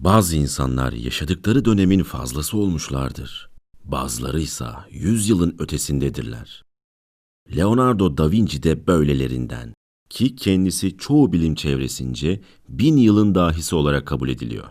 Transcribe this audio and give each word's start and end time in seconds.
Bazı 0.00 0.36
insanlar 0.36 0.92
yaşadıkları 0.92 1.64
dönemin 1.64 2.02
fazlası 2.02 2.56
olmuşlardır. 2.56 3.50
Bazıları 3.84 4.40
ise 4.40 4.64
yüz 4.90 5.28
yılın 5.28 5.56
ötesindedirler. 5.58 6.64
Leonardo 7.56 8.16
da 8.16 8.30
Vinci 8.30 8.62
de 8.62 8.86
böylelerinden 8.86 9.74
ki 10.10 10.36
kendisi 10.36 10.96
çoğu 10.96 11.32
bilim 11.32 11.54
çevresince 11.54 12.40
bin 12.68 12.96
yılın 12.96 13.34
dahisi 13.34 13.74
olarak 13.74 14.06
kabul 14.06 14.28
ediliyor. 14.28 14.68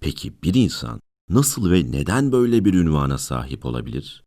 Peki 0.00 0.42
bir 0.42 0.54
insan 0.54 1.00
nasıl 1.28 1.70
ve 1.70 1.92
neden 1.92 2.32
böyle 2.32 2.64
bir 2.64 2.74
ünvana 2.74 3.18
sahip 3.18 3.66
olabilir? 3.66 4.24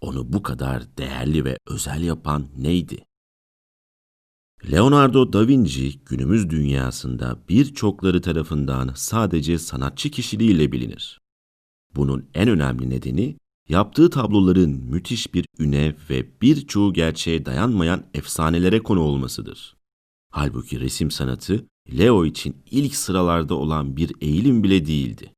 Onu 0.00 0.32
bu 0.32 0.42
kadar 0.42 0.96
değerli 0.96 1.44
ve 1.44 1.56
özel 1.66 2.02
yapan 2.02 2.46
neydi? 2.56 3.04
Leonardo 4.70 5.32
da 5.32 5.48
Vinci 5.48 5.98
günümüz 6.06 6.50
dünyasında 6.50 7.38
birçokları 7.48 8.20
tarafından 8.20 8.92
sadece 8.94 9.58
sanatçı 9.58 10.10
kişiliğiyle 10.10 10.72
bilinir. 10.72 11.20
Bunun 11.96 12.28
en 12.34 12.48
önemli 12.48 12.90
nedeni 12.90 13.36
yaptığı 13.68 14.10
tabloların 14.10 14.70
müthiş 14.70 15.34
bir 15.34 15.46
üne 15.58 15.96
ve 16.10 16.40
birçoğu 16.42 16.92
gerçeğe 16.92 17.44
dayanmayan 17.46 18.04
efsanelere 18.14 18.78
konu 18.78 19.00
olmasıdır. 19.00 19.76
Halbuki 20.30 20.80
resim 20.80 21.10
sanatı 21.10 21.66
Leo 21.98 22.24
için 22.24 22.56
ilk 22.70 22.96
sıralarda 22.96 23.54
olan 23.54 23.96
bir 23.96 24.12
eğilim 24.20 24.62
bile 24.62 24.86
değildi. 24.86 25.32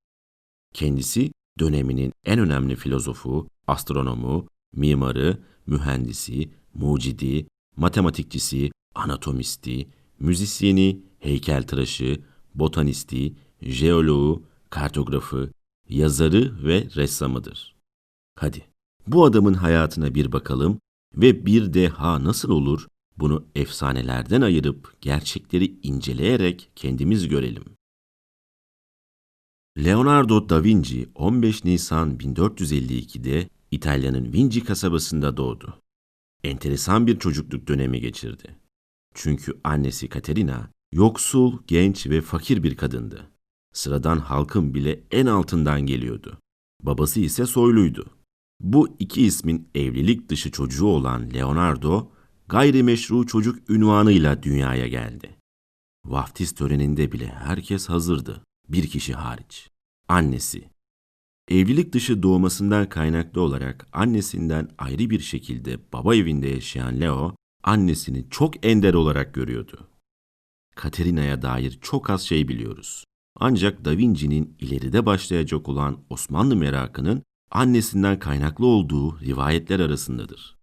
Kendisi 0.75 1.33
döneminin 1.59 2.13
en 2.25 2.39
önemli 2.39 2.77
filozofu, 2.77 3.49
astronomu, 3.67 4.49
mimarı, 4.73 5.39
mühendisi, 5.67 6.51
mucidi, 6.75 7.47
matematikçisi, 7.77 8.71
anatomisti, 8.95 9.89
müzisyeni, 10.21 11.01
heykeltıraşı, 11.19 12.21
botanisti, 12.55 13.35
jeoloğu, 13.63 14.43
kartografı, 14.71 15.51
yazarı 15.89 16.65
ve 16.65 16.89
ressamıdır. 16.97 17.77
Hadi 18.37 18.63
bu 19.07 19.25
adamın 19.25 19.55
hayatına 19.55 20.15
bir 20.15 20.33
bakalım 20.33 20.81
ve 21.15 21.47
bir 21.47 21.75
deha 21.75 22.25
nasıl 22.25 22.51
olur 22.51 22.87
bunu 23.17 23.47
efsanelerden 23.55 24.41
ayırıp 24.41 24.97
gerçekleri 25.01 25.79
inceleyerek 25.83 26.71
kendimiz 26.77 27.29
görelim. 27.29 27.65
Leonardo 29.79 30.49
da 30.49 30.65
Vinci 30.65 31.09
15 31.15 31.65
Nisan 31.65 32.17
1452'de 32.17 33.49
İtalya'nın 33.71 34.33
Vinci 34.33 34.65
kasabasında 34.65 35.37
doğdu. 35.37 35.81
Enteresan 36.45 37.07
bir 37.07 37.19
çocukluk 37.19 37.69
dönemi 37.69 38.01
geçirdi. 38.01 38.57
Çünkü 39.15 39.61
annesi 39.65 40.09
Caterina 40.09 40.71
yoksul, 40.93 41.59
genç 41.67 42.07
ve 42.07 42.21
fakir 42.21 42.63
bir 42.63 42.77
kadındı. 42.77 43.31
Sıradan 43.73 44.19
halkın 44.19 44.75
bile 44.75 45.05
en 45.11 45.27
altından 45.27 45.81
geliyordu. 45.81 46.39
Babası 46.83 47.21
ise 47.21 47.47
soyluydu. 47.47 48.07
Bu 48.61 48.97
iki 48.99 49.23
ismin 49.23 49.69
evlilik 49.75 50.29
dışı 50.29 50.51
çocuğu 50.51 50.87
olan 50.87 51.35
Leonardo, 51.35 52.11
gayrimeşru 52.49 53.27
çocuk 53.27 53.71
ünvanıyla 53.71 54.43
dünyaya 54.43 54.89
geldi. 54.89 55.37
Vaftiz 56.05 56.53
töreninde 56.53 57.13
bile 57.13 57.27
herkes 57.27 57.89
hazırdı, 57.89 58.45
bir 58.69 58.87
kişi 58.87 59.15
hariç. 59.15 59.71
Annesi. 60.09 60.69
Evlilik 61.51 61.93
dışı 61.93 62.23
doğmasından 62.23 62.89
kaynaklı 62.89 63.41
olarak 63.41 63.89
annesinden 63.93 64.69
ayrı 64.79 65.11
bir 65.11 65.21
şekilde 65.21 65.93
baba 65.93 66.15
evinde 66.15 66.49
yaşayan 66.49 67.01
Leo, 67.01 67.35
annesini 67.65 68.27
çok 68.31 68.67
ender 68.67 68.95
olarak 68.95 69.35
görüyordu. 69.35 69.89
Katerina'ya 70.77 71.43
dair 71.43 71.79
çok 71.81 72.11
az 72.11 72.23
şey 72.23 72.49
biliyoruz. 72.49 73.05
Ancak 73.37 73.85
Da 73.85 73.97
Vinci'nin 73.97 74.57
ileride 74.59 75.07
başlayacak 75.07 75.69
olan 75.69 75.99
Osmanlı 76.11 76.57
merakının 76.57 77.23
annesinden 77.51 78.19
kaynaklı 78.19 78.67
olduğu 78.67 79.21
rivayetler 79.21 79.81
arasındadır. 79.81 80.57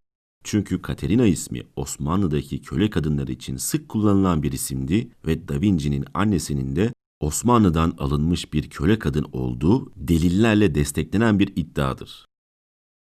Çünkü 0.44 0.82
Katerina 0.82 1.26
ismi 1.26 1.64
Osmanlı'daki 1.76 2.62
köle 2.62 2.90
kadınlar 2.90 3.28
için 3.28 3.58
sık 3.58 3.90
kullanılan 3.90 4.44
bir 4.44 4.52
isimdi 4.52 5.12
ve 5.26 5.48
Da 5.48 5.62
Vinci'nin 5.62 6.06
annesinin 6.14 6.76
de 6.76 6.94
Osmanlı'dan 7.20 7.96
alınmış 7.98 8.54
bir 8.54 8.70
köle 8.70 9.00
kadın 9.00 9.28
olduğu 9.32 9.92
delillerle 9.96 10.76
desteklenen 10.76 11.40
bir 11.40 11.48
iddiadır. 11.56 12.26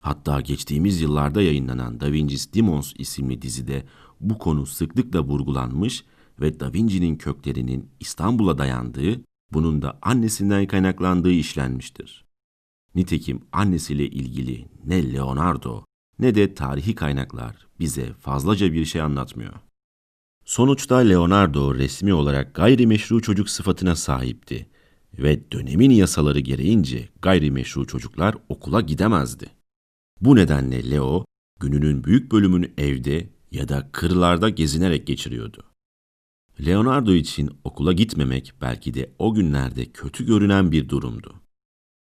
Hatta 0.01 0.41
geçtiğimiz 0.41 1.01
yıllarda 1.01 1.41
yayınlanan 1.41 1.99
Da 1.99 2.11
Vinci's 2.11 2.53
Demons 2.53 2.93
isimli 2.97 3.41
dizide 3.41 3.85
bu 4.19 4.37
konu 4.37 4.65
sıklıkla 4.65 5.23
vurgulanmış 5.23 6.05
ve 6.39 6.59
Da 6.59 6.73
Vinci'nin 6.73 7.15
köklerinin 7.15 7.89
İstanbul'a 7.99 8.57
dayandığı, 8.57 9.21
bunun 9.51 9.81
da 9.81 9.99
annesinden 10.01 10.67
kaynaklandığı 10.67 11.31
işlenmiştir. 11.31 12.25
Nitekim 12.95 13.41
annesiyle 13.51 14.07
ilgili 14.07 14.67
ne 14.85 15.13
Leonardo 15.13 15.85
ne 16.19 16.35
de 16.35 16.53
tarihi 16.53 16.95
kaynaklar 16.95 17.67
bize 17.79 18.13
fazlaca 18.13 18.73
bir 18.73 18.85
şey 18.85 19.01
anlatmıyor. 19.01 19.53
Sonuçta 20.45 20.97
Leonardo 20.97 21.75
resmi 21.75 22.13
olarak 22.13 22.55
gayrimeşru 22.55 23.21
çocuk 23.21 23.49
sıfatına 23.49 23.95
sahipti 23.95 24.69
ve 25.13 25.51
dönemin 25.51 25.91
yasaları 25.91 26.39
gereğince 26.39 27.09
gayrimeşru 27.21 27.87
çocuklar 27.87 28.35
okula 28.49 28.81
gidemezdi. 28.81 29.60
Bu 30.21 30.35
nedenle 30.35 30.91
Leo 30.91 31.25
gününün 31.59 32.03
büyük 32.03 32.31
bölümünü 32.31 32.73
evde 32.77 33.29
ya 33.51 33.69
da 33.69 33.89
kırlarda 33.91 34.49
gezinerek 34.49 35.07
geçiriyordu. 35.07 35.63
Leonardo 36.65 37.13
için 37.13 37.49
okula 37.63 37.93
gitmemek 37.93 38.53
belki 38.61 38.93
de 38.93 39.13
o 39.19 39.33
günlerde 39.33 39.91
kötü 39.91 40.25
görünen 40.25 40.71
bir 40.71 40.89
durumdu. 40.89 41.35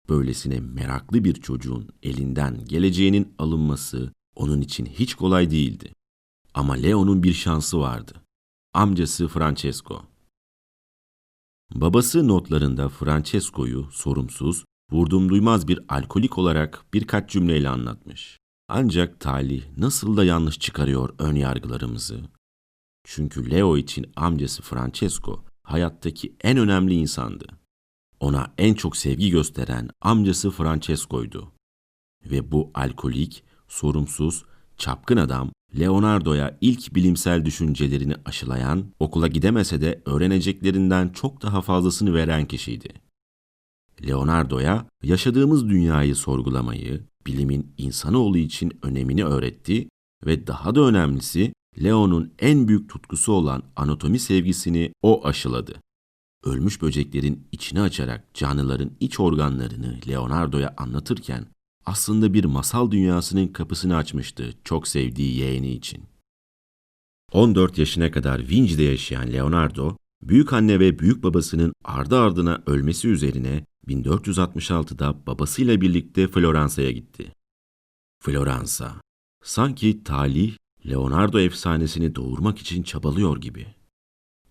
Böylesine 0.09 0.59
meraklı 0.59 1.23
bir 1.23 1.33
çocuğun 1.33 1.89
elinden 2.03 2.66
geleceğinin 2.66 3.33
alınması 3.38 4.13
onun 4.35 4.61
için 4.61 4.85
hiç 4.85 5.16
kolay 5.16 5.51
değildi. 5.51 5.94
Ama 6.53 6.73
Leo'nun 6.73 7.23
bir 7.23 7.33
şansı 7.33 7.79
vardı. 7.79 8.13
Amcası 8.73 9.27
Francesco. 9.27 10.03
Babası 11.75 12.27
notlarında 12.27 12.89
Francesco'yu 12.89 13.88
sorumsuz, 13.91 14.66
vurdum 14.92 15.30
duymaz 15.30 15.68
bir 15.68 15.80
alkolik 15.90 16.38
olarak 16.38 16.86
birkaç 16.94 17.30
cümleyle 17.30 17.70
anlatmış. 17.70 18.40
Ancak 18.68 19.20
talih 19.20 19.64
nasıl 19.78 20.18
da 20.18 20.24
yanlış 20.24 20.59
çıkarıyor 20.59 21.09
ön 21.20 21.36
yargılarımızı. 21.36 22.20
Çünkü 23.03 23.52
Leo 23.52 23.78
için 23.78 24.12
amcası 24.16 24.62
Francesco 24.62 25.44
hayattaki 25.64 26.36
en 26.44 26.58
önemli 26.58 26.94
insandı. 26.94 27.46
Ona 28.20 28.53
en 28.58 28.74
çok 28.74 28.98
sevgi 28.98 29.30
gösteren 29.30 29.90
amcası 30.02 30.52
Francesco'ydu. 30.52 31.52
Ve 32.25 32.52
bu 32.52 32.72
alkolik, 32.74 33.44
sorumsuz, 33.68 34.46
çapkın 34.78 35.18
adam 35.18 35.52
Leonardo'ya 35.80 36.58
ilk 36.62 36.96
bilimsel 36.96 37.46
düşüncelerini 37.46 38.16
aşılayan, 38.25 38.86
okula 39.00 39.28
gidemese 39.28 39.81
de 39.81 40.02
öğreneceklerinden 40.06 41.09
çok 41.09 41.42
daha 41.42 41.62
fazlasını 41.62 42.14
veren 42.14 42.46
kişiydi. 42.46 43.06
Leonardo'ya 44.08 44.85
yaşadığımız 45.03 45.69
dünyayı 45.69 46.16
sorgulamayı, 46.16 47.03
bilimin 47.25 47.74
insanoğlu 47.78 48.38
için 48.38 48.80
önemini 48.84 49.25
öğretti 49.25 49.90
ve 50.25 50.47
daha 50.47 50.75
da 50.75 50.81
önemlisi 50.81 51.53
Leo'nun 51.84 52.34
en 52.40 52.68
büyük 52.68 52.90
tutkusu 52.90 53.31
olan 53.31 53.63
anatomi 53.75 54.19
sevgisini 54.19 54.94
o 55.02 55.25
aşıladı. 55.25 55.81
Ölmüş 56.44 56.81
böceklerin 56.81 57.47
içini 57.52 57.81
açarak 57.81 58.34
canlıların 58.34 58.91
iç 59.00 59.19
organlarını 59.19 60.00
Leonardo'ya 60.07 60.74
anlatırken 60.78 61.46
aslında 61.86 62.34
bir 62.34 62.46
masal 62.46 62.91
dünyasının 62.91 63.47
kapısını 63.47 63.96
açmıştı 63.96 64.53
çok 64.63 64.88
sevdiği 64.88 65.38
yeğeni 65.38 65.72
için. 65.72 66.03
14 67.31 67.78
yaşına 67.78 68.12
kadar 68.12 68.50
Vinci'de 68.50 68.84
yaşayan 68.84 69.34
Leonardo, 69.34 69.97
büyük 70.22 70.53
anne 70.53 70.80
ve 70.80 71.00
büyük 71.00 71.24
babasının 71.24 71.74
ardı 71.86 72.19
ardına 72.19 72.63
ölmesi 72.66 73.07
üzerine 73.07 73.66
1466'da 73.88 75.28
babasıyla 75.28 75.81
birlikte 75.81 76.28
Floransa'ya 76.28 76.92
gitti. 76.92 77.31
Floransa, 78.24 79.01
sanki 79.44 80.04
talih 80.04 80.54
Leonardo 80.89 81.39
efsanesini 81.39 82.16
doğurmak 82.16 82.60
için 82.60 82.84
çabalıyor 82.84 83.38
gibi. 83.38 83.68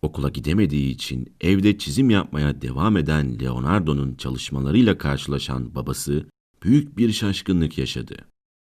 Okula 0.03 0.29
gidemediği 0.29 0.91
için 0.91 1.37
evde 1.41 1.79
çizim 1.79 2.11
yapmaya 2.11 2.61
devam 2.61 2.97
eden 2.97 3.41
Leonardo'nun 3.41 4.15
çalışmalarıyla 4.15 4.99
karşılaşan 4.99 5.75
babası 5.75 6.27
büyük 6.63 6.99
bir 6.99 7.13
şaşkınlık 7.13 7.79
yaşadı. 7.79 8.17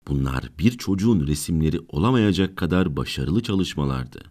Bunlar 0.09 0.53
bir 0.59 0.71
çocuğun 0.71 1.27
resimleri 1.27 1.81
olamayacak 1.89 2.57
kadar 2.57 2.97
başarılı 2.97 3.43
çalışmalardı. 3.43 4.23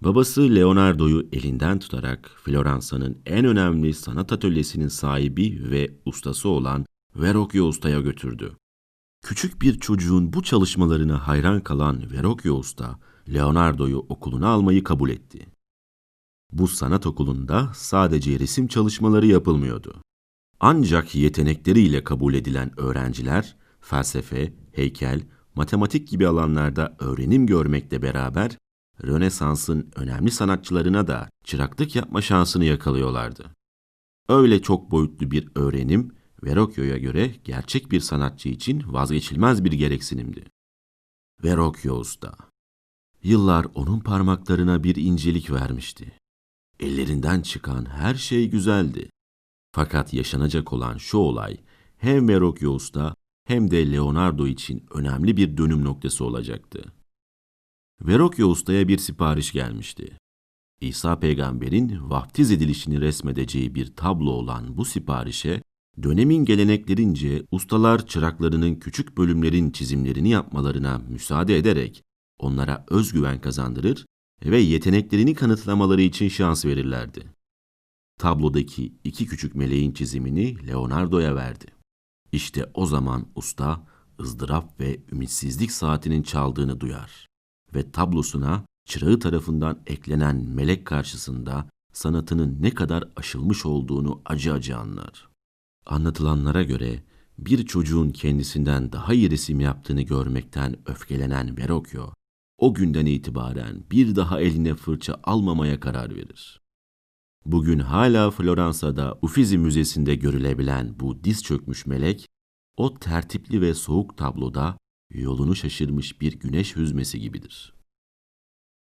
Babası 0.00 0.54
Leonardo'yu 0.54 1.28
elinden 1.32 1.78
tutarak 1.78 2.30
Floransa'nın 2.44 3.18
en 3.26 3.44
önemli 3.44 3.94
sanat 3.94 4.32
atölyesinin 4.32 4.88
sahibi 4.88 5.70
ve 5.70 5.90
ustası 6.04 6.48
olan 6.48 6.86
Verrocchio 7.16 7.64
Usta'ya 7.64 8.00
götürdü. 8.00 8.56
Küçük 9.22 9.62
bir 9.62 9.80
çocuğun 9.80 10.32
bu 10.32 10.42
çalışmalarına 10.42 11.28
hayran 11.28 11.60
kalan 11.60 12.10
Verrocchio 12.12 12.54
Usta, 12.54 12.98
Leonardo'yu 13.34 13.98
okuluna 13.98 14.48
almayı 14.48 14.84
kabul 14.84 15.10
etti. 15.10 15.46
Bu 16.52 16.68
sanat 16.68 17.06
okulunda 17.06 17.70
sadece 17.74 18.38
resim 18.38 18.66
çalışmaları 18.66 19.26
yapılmıyordu. 19.26 19.94
Ancak 20.60 21.14
yetenekleriyle 21.14 22.04
kabul 22.04 22.34
edilen 22.34 22.80
öğrenciler 22.80 23.56
felsefe, 23.80 24.52
heykel, 24.72 25.20
matematik 25.54 26.08
gibi 26.08 26.28
alanlarda 26.28 26.96
öğrenim 26.98 27.46
görmekle 27.46 28.02
beraber 28.02 28.56
Rönesans'ın 29.04 29.90
önemli 29.96 30.30
sanatçılarına 30.30 31.06
da 31.06 31.30
çıraklık 31.44 31.96
yapma 31.96 32.22
şansını 32.22 32.64
yakalıyorlardı. 32.64 33.56
Öyle 34.28 34.62
çok 34.62 34.90
boyutlu 34.90 35.30
bir 35.30 35.48
öğrenim 35.54 36.12
Verrocchio'ya 36.44 36.98
göre 36.98 37.34
gerçek 37.44 37.90
bir 37.92 38.00
sanatçı 38.00 38.48
için 38.48 38.82
vazgeçilmez 38.86 39.64
bir 39.64 39.72
gereksinimdi. 39.72 40.44
Verrocchio 41.44 41.94
Usta 41.94 42.36
Yıllar 43.22 43.66
onun 43.74 44.00
parmaklarına 44.00 44.84
bir 44.84 44.96
incelik 44.96 45.50
vermişti. 45.50 46.12
Ellerinden 46.80 47.40
çıkan 47.40 47.84
her 47.84 48.14
şey 48.14 48.50
güzeldi. 48.50 49.10
Fakat 49.72 50.14
yaşanacak 50.14 50.72
olan 50.72 50.96
şu 50.96 51.18
olay 51.18 51.56
hem 51.96 52.28
Verrocchio 52.28 52.70
Usta 52.70 53.14
hem 53.44 53.70
de 53.70 53.92
Leonardo 53.92 54.46
için 54.46 54.86
önemli 54.90 55.36
bir 55.36 55.56
dönüm 55.56 55.84
noktası 55.84 56.24
olacaktı. 56.24 56.92
Verrocchio 58.02 58.46
Usta'ya 58.46 58.88
bir 58.88 58.98
sipariş 58.98 59.52
gelmişti. 59.52 60.18
İsa 60.80 61.18
peygamberin 61.18 62.10
vaftiz 62.10 62.50
edilişini 62.50 63.00
resmedeceği 63.00 63.74
bir 63.74 63.96
tablo 63.96 64.30
olan 64.30 64.76
bu 64.76 64.84
siparişe, 64.84 65.62
dönemin 66.02 66.44
geleneklerince 66.44 67.42
ustalar 67.50 68.06
çıraklarının 68.06 68.74
küçük 68.74 69.18
bölümlerin 69.18 69.70
çizimlerini 69.70 70.28
yapmalarına 70.28 70.98
müsaade 70.98 71.56
ederek 71.56 72.02
onlara 72.38 72.84
özgüven 72.90 73.40
kazandırır 73.40 74.06
ve 74.44 74.58
yeteneklerini 74.58 75.34
kanıtlamaları 75.34 76.02
için 76.02 76.28
şans 76.28 76.64
verirlerdi. 76.64 77.32
Tablodaki 78.18 78.92
iki 79.04 79.26
küçük 79.26 79.54
meleğin 79.54 79.92
çizimini 79.92 80.66
Leonardo'ya 80.66 81.34
verdi. 81.34 81.66
İşte 82.32 82.70
o 82.74 82.86
zaman 82.86 83.26
usta 83.34 83.86
ızdırap 84.20 84.80
ve 84.80 85.00
ümitsizlik 85.12 85.72
saatinin 85.72 86.22
çaldığını 86.22 86.80
duyar 86.80 87.26
ve 87.74 87.90
tablosuna 87.90 88.64
çırağı 88.84 89.18
tarafından 89.18 89.78
eklenen 89.86 90.36
melek 90.36 90.86
karşısında 90.86 91.68
sanatının 91.92 92.56
ne 92.60 92.70
kadar 92.70 93.04
aşılmış 93.16 93.66
olduğunu 93.66 94.22
acı 94.24 94.52
acı 94.52 94.76
anlar. 94.76 95.28
Anlatılanlara 95.86 96.62
göre 96.62 97.02
bir 97.38 97.66
çocuğun 97.66 98.10
kendisinden 98.10 98.92
daha 98.92 99.14
iyi 99.14 99.30
resim 99.30 99.60
yaptığını 99.60 100.02
görmekten 100.02 100.76
öfkelenen 100.86 101.58
Verrocchio, 101.58 102.14
o 102.58 102.74
günden 102.74 103.06
itibaren 103.06 103.84
bir 103.90 104.16
daha 104.16 104.40
eline 104.40 104.74
fırça 104.74 105.20
almamaya 105.24 105.80
karar 105.80 106.14
verir. 106.16 106.60
Bugün 107.46 107.78
hala 107.78 108.30
Floransa'da 108.30 109.18
Uffizi 109.22 109.58
Müzesi'nde 109.58 110.14
görülebilen 110.14 111.00
bu 111.00 111.24
diz 111.24 111.42
çökmüş 111.42 111.86
melek, 111.86 112.28
o 112.76 112.94
tertipli 112.94 113.60
ve 113.60 113.74
soğuk 113.74 114.16
tabloda 114.16 114.78
yolunu 115.20 115.56
şaşırmış 115.56 116.20
bir 116.20 116.32
güneş 116.40 116.76
hüzmesi 116.76 117.20
gibidir. 117.20 117.76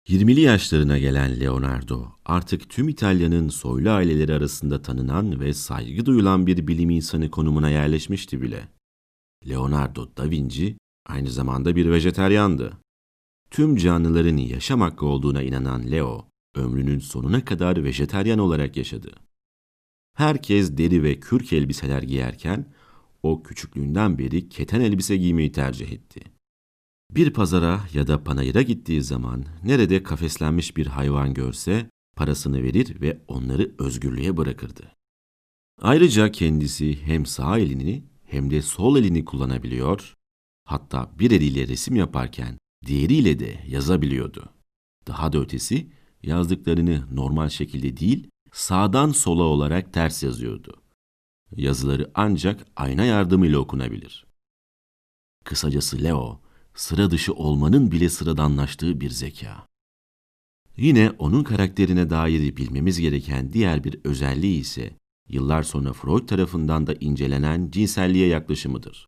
20'li 0.09 0.41
yaşlarına 0.41 0.99
gelen 0.99 1.41
Leonardo 1.41 2.13
artık 2.25 2.71
tüm 2.71 2.89
İtalya'nın 2.89 3.49
soylu 3.49 3.91
aileleri 3.91 4.35
arasında 4.35 4.83
tanınan 4.83 5.41
ve 5.41 5.55
saygı 5.55 6.07
duyulan 6.07 6.47
bir 6.47 6.67
bilim 6.67 6.91
insanı 6.91 7.31
konumuna 7.31 7.71
yerleşmişti 7.71 8.43
bile. 8.43 8.69
Leonardo 9.49 10.17
da 10.17 10.31
Vinci 10.31 10.77
aynı 11.07 11.31
zamanda 11.31 11.77
bir 11.77 11.91
vejeteryandı. 11.91 12.73
Tüm 13.51 13.77
canlıların 13.77 14.37
yaşam 14.37 14.81
hakkı 14.81 15.07
olduğuna 15.07 15.43
inanan 15.43 15.91
Leo, 15.91 16.29
ömrünün 16.55 16.99
sonuna 16.99 17.45
kadar 17.45 17.85
vejeteryan 17.85 18.39
olarak 18.39 18.77
yaşadı. 18.77 19.13
Herkes 20.17 20.77
deri 20.77 21.03
ve 21.03 21.21
kürk 21.21 21.53
elbiseler 21.53 22.03
giyerken, 22.03 22.73
o 23.31 23.43
küçüklüğünden 23.43 24.19
beri 24.19 24.49
keten 24.49 24.81
elbise 24.81 25.17
giymeyi 25.17 25.53
tercih 25.53 25.93
etti. 25.93 26.21
Bir 27.11 27.33
pazara 27.33 27.81
ya 27.95 28.07
da 28.07 28.25
panayıra 28.25 28.63
gittiği 28.63 29.03
zaman 29.03 29.45
nerede 29.65 30.03
kafeslenmiş 30.03 30.77
bir 30.77 30.87
hayvan 30.87 31.35
görse 31.35 31.91
parasını 32.17 32.63
verir 32.63 33.01
ve 33.01 33.21
onları 33.29 33.75
özgürlüğe 33.79 34.37
bırakırdı. 34.37 34.93
Ayrıca 35.83 36.33
kendisi 36.33 37.03
hem 37.03 37.27
sağ 37.27 37.59
elini 37.59 38.05
hem 38.25 38.51
de 38.51 38.63
sol 38.63 38.97
elini 38.97 39.25
kullanabiliyor, 39.25 40.15
hatta 40.65 41.11
bir 41.19 41.31
eliyle 41.31 41.69
resim 41.69 41.97
yaparken 41.97 42.59
diğeriyle 42.87 43.39
de 43.39 43.65
yazabiliyordu. 43.69 44.49
Daha 45.07 45.33
da 45.33 45.39
ötesi 45.39 45.91
yazdıklarını 46.23 47.05
normal 47.13 47.49
şekilde 47.49 47.97
değil, 47.97 48.31
sağdan 48.53 49.11
sola 49.11 49.43
olarak 49.43 49.93
ters 49.93 50.23
yazıyordu. 50.23 50.86
Yazıları 51.57 52.11
ancak 52.15 52.67
ayna 52.77 53.05
yardımıyla 53.05 53.59
okunabilir. 53.59 54.27
Kısacası 55.45 56.03
Leo, 56.03 56.41
sıra 56.75 57.11
dışı 57.11 57.35
olmanın 57.35 57.93
bile 57.93 58.09
sıradanlaştığı 58.09 59.01
bir 59.01 59.11
zeka. 59.11 59.67
Yine 60.77 61.11
onun 61.19 61.45
karakterine 61.45 62.11
dair 62.11 62.57
bilmemiz 62.57 63.01
gereken 63.01 63.53
diğer 63.53 63.85
bir 63.85 64.01
özelliği 64.05 64.61
ise 64.61 64.97
yıllar 65.29 65.63
sonra 65.63 65.93
Freud 65.93 66.29
tarafından 66.29 66.87
da 66.87 66.95
incelenen 66.95 67.71
cinselliğe 67.71 68.29
yaklaşımıdır. 68.29 69.07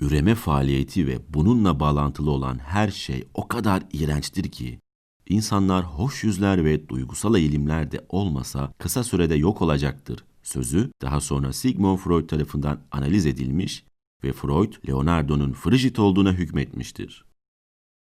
Üreme 0.00 0.34
faaliyeti 0.34 1.06
ve 1.06 1.34
bununla 1.34 1.80
bağlantılı 1.80 2.30
olan 2.30 2.58
her 2.58 2.90
şey 2.90 3.24
o 3.34 3.48
kadar 3.48 3.82
iğrençtir 3.92 4.50
ki 4.50 4.80
insanlar 5.28 5.84
hoş 5.84 6.24
yüzler 6.24 6.64
ve 6.64 6.88
duygusal 6.88 7.36
eğilimler 7.36 7.92
de 7.92 8.06
olmasa 8.08 8.72
kısa 8.78 9.04
sürede 9.04 9.34
yok 9.34 9.62
olacaktır 9.62 10.24
sözü 10.46 10.90
daha 11.02 11.20
sonra 11.20 11.52
Sigmund 11.52 11.98
Freud 11.98 12.28
tarafından 12.28 12.80
analiz 12.90 13.26
edilmiş 13.26 13.84
ve 14.24 14.32
Freud, 14.32 14.72
Leonardo'nun 14.88 15.52
frijit 15.52 15.98
olduğuna 15.98 16.32
hükmetmiştir. 16.32 17.24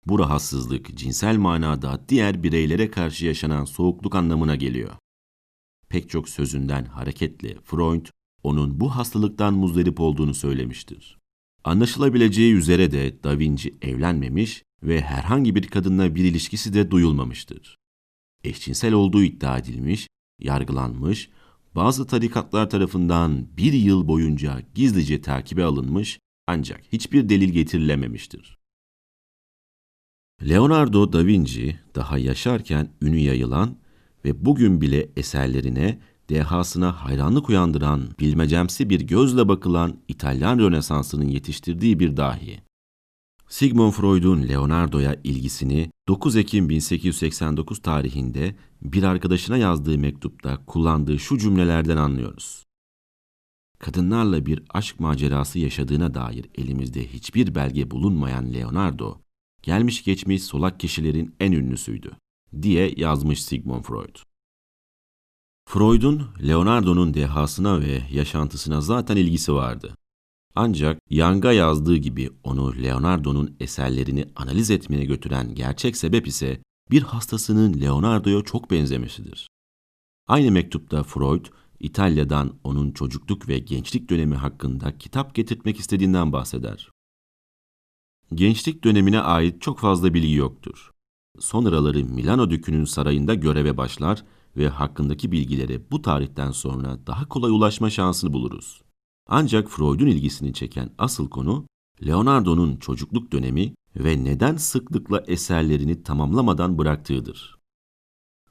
Bu 0.06 0.20
rahatsızlık 0.20 0.98
cinsel 0.98 1.38
manada 1.38 2.06
diğer 2.10 2.44
bireylere 2.44 2.92
karşı 2.92 3.26
yaşanan 3.26 3.66
soğukluk 3.66 4.16
anlamına 4.16 4.56
geliyor. 4.56 4.92
Pek 5.90 6.10
çok 6.10 6.30
sözünden 6.30 6.86
hareketle 6.86 7.58
Freud, 7.64 8.06
onun 8.44 8.80
bu 8.80 8.96
hastalıktan 8.96 9.54
muzdarip 9.54 10.00
olduğunu 10.00 10.34
söylemiştir. 10.34 11.18
Anlaşılabileceği 11.64 12.54
üzere 12.54 12.92
de 12.92 13.24
Da 13.24 13.40
Vinci 13.40 13.76
evlenmemiş 13.82 14.64
ve 14.84 15.02
herhangi 15.02 15.56
bir 15.56 15.68
kadınla 15.68 16.16
bir 16.16 16.26
ilişkisi 16.26 16.74
de 16.74 16.92
duyulmamıştır. 16.92 17.78
Eşcinsel 18.44 18.94
olduğu 18.94 19.24
iddia 19.24 19.58
edilmiş, 19.58 20.08
yargılanmış 20.40 21.30
bazı 21.78 22.08
tarikatlar 22.08 22.70
tarafından 22.70 23.48
bir 23.58 23.74
yıl 23.74 24.08
boyunca 24.08 24.62
gizlice 24.76 25.22
takibe 25.22 25.64
alınmış 25.64 26.20
ancak 26.48 26.82
hiçbir 26.94 27.30
delil 27.30 27.50
getirilememiştir. 27.50 28.58
Leonardo 30.50 31.14
da 31.14 31.26
Vinci 31.26 31.80
daha 31.96 32.18
yaşarken 32.18 32.90
ünü 33.02 33.18
yayılan 33.18 33.78
ve 34.26 34.46
bugün 34.46 34.82
bile 34.82 35.10
eserlerine 35.18 36.00
dehasına 36.30 37.06
hayranlık 37.06 37.50
uyandıran 37.50 38.02
bilmecemsi 38.20 38.90
bir 38.90 39.02
gözle 39.02 39.48
bakılan 39.48 39.98
İtalyan 40.08 40.60
Rönesansı'nın 40.60 41.28
yetiştirdiği 41.28 42.00
bir 42.00 42.18
dahi. 42.18 42.67
Sigmund 43.50 43.92
Freud'un 43.92 44.48
Leonardo'ya 44.48 45.22
ilgisini 45.24 45.92
9 46.08 46.36
Ekim 46.36 46.70
1889 46.70 47.82
tarihinde 47.82 48.56
bir 48.82 49.04
arkadaşına 49.04 49.58
yazdığı 49.58 49.98
mektupta 49.98 50.66
kullandığı 50.66 51.20
şu 51.20 51.38
cümlelerden 51.38 51.98
anlıyoruz. 51.98 52.64
Kadınlarla 53.80 54.46
bir 54.46 54.64
aşk 54.70 55.00
macerası 55.00 55.60
yaşadığına 55.60 56.14
dair 56.14 56.46
elimizde 56.56 57.08
hiçbir 57.08 57.56
belge 57.56 57.92
bulunmayan 57.92 58.54
Leonardo, 58.54 59.22
gelmiş 59.62 60.04
geçmiş 60.04 60.44
solak 60.44 60.80
kişilerin 60.80 61.36
en 61.40 61.52
ünlüsüydü, 61.52 62.12
diye 62.62 62.94
yazmış 62.98 63.44
Sigmund 63.44 63.84
Freud. 63.84 64.16
Freud'un 65.70 66.28
Leonardo'nun 66.48 67.14
dehasına 67.14 67.82
ve 67.82 68.02
yaşantısına 68.12 68.82
zaten 68.82 69.18
ilgisi 69.18 69.54
vardı. 69.54 69.96
Ancak 70.60 71.00
Young'a 71.10 71.52
yazdığı 71.52 71.96
gibi 71.96 72.30
onu 72.44 72.84
Leonardo'nun 72.84 73.56
eserlerini 73.60 74.26
analiz 74.36 74.72
etmeye 74.72 75.06
götüren 75.06 75.56
gerçek 75.56 75.98
sebep 75.98 76.28
ise 76.28 76.62
bir 76.92 77.02
hastasının 77.02 77.82
Leonardo'ya 77.82 78.42
çok 78.42 78.72
benzemesidir. 78.72 79.48
Aynı 80.28 80.52
mektupta 80.52 81.04
Freud, 81.04 81.46
İtalya'dan 81.80 82.54
onun 82.64 82.92
çocukluk 82.92 83.48
ve 83.48 83.60
gençlik 83.60 84.10
dönemi 84.10 84.36
hakkında 84.36 84.98
kitap 84.98 85.36
getirtmek 85.36 85.80
istediğinden 85.80 86.34
bahseder. 86.34 86.90
Gençlik 88.34 88.84
dönemine 88.84 89.20
ait 89.20 89.62
çok 89.62 89.80
fazla 89.80 90.14
bilgi 90.14 90.34
yoktur. 90.34 90.92
Sonraları 91.40 92.06
Milano 92.06 92.50
Dükü'nün 92.50 92.86
sarayında 92.86 93.34
göreve 93.34 93.78
başlar 93.78 94.24
ve 94.58 94.70
hakkındaki 94.70 95.32
bilgilere 95.32 95.92
bu 95.92 96.02
tarihten 96.02 96.52
sonra 96.52 97.00
daha 97.08 97.28
kolay 97.28 97.52
ulaşma 97.52 97.90
şansını 97.90 98.34
buluruz. 98.34 98.87
Ancak 99.28 99.70
Freud'un 99.70 100.08
ilgisini 100.08 100.54
çeken 100.54 100.90
asıl 100.98 101.30
konu 101.30 101.66
Leonardo'nun 102.06 102.78
çocukluk 102.78 103.32
dönemi 103.32 103.74
ve 103.96 104.24
neden 104.24 104.56
sıklıkla 104.56 105.24
eserlerini 105.28 106.04
tamamlamadan 106.04 106.78
bıraktığıdır. 106.78 107.58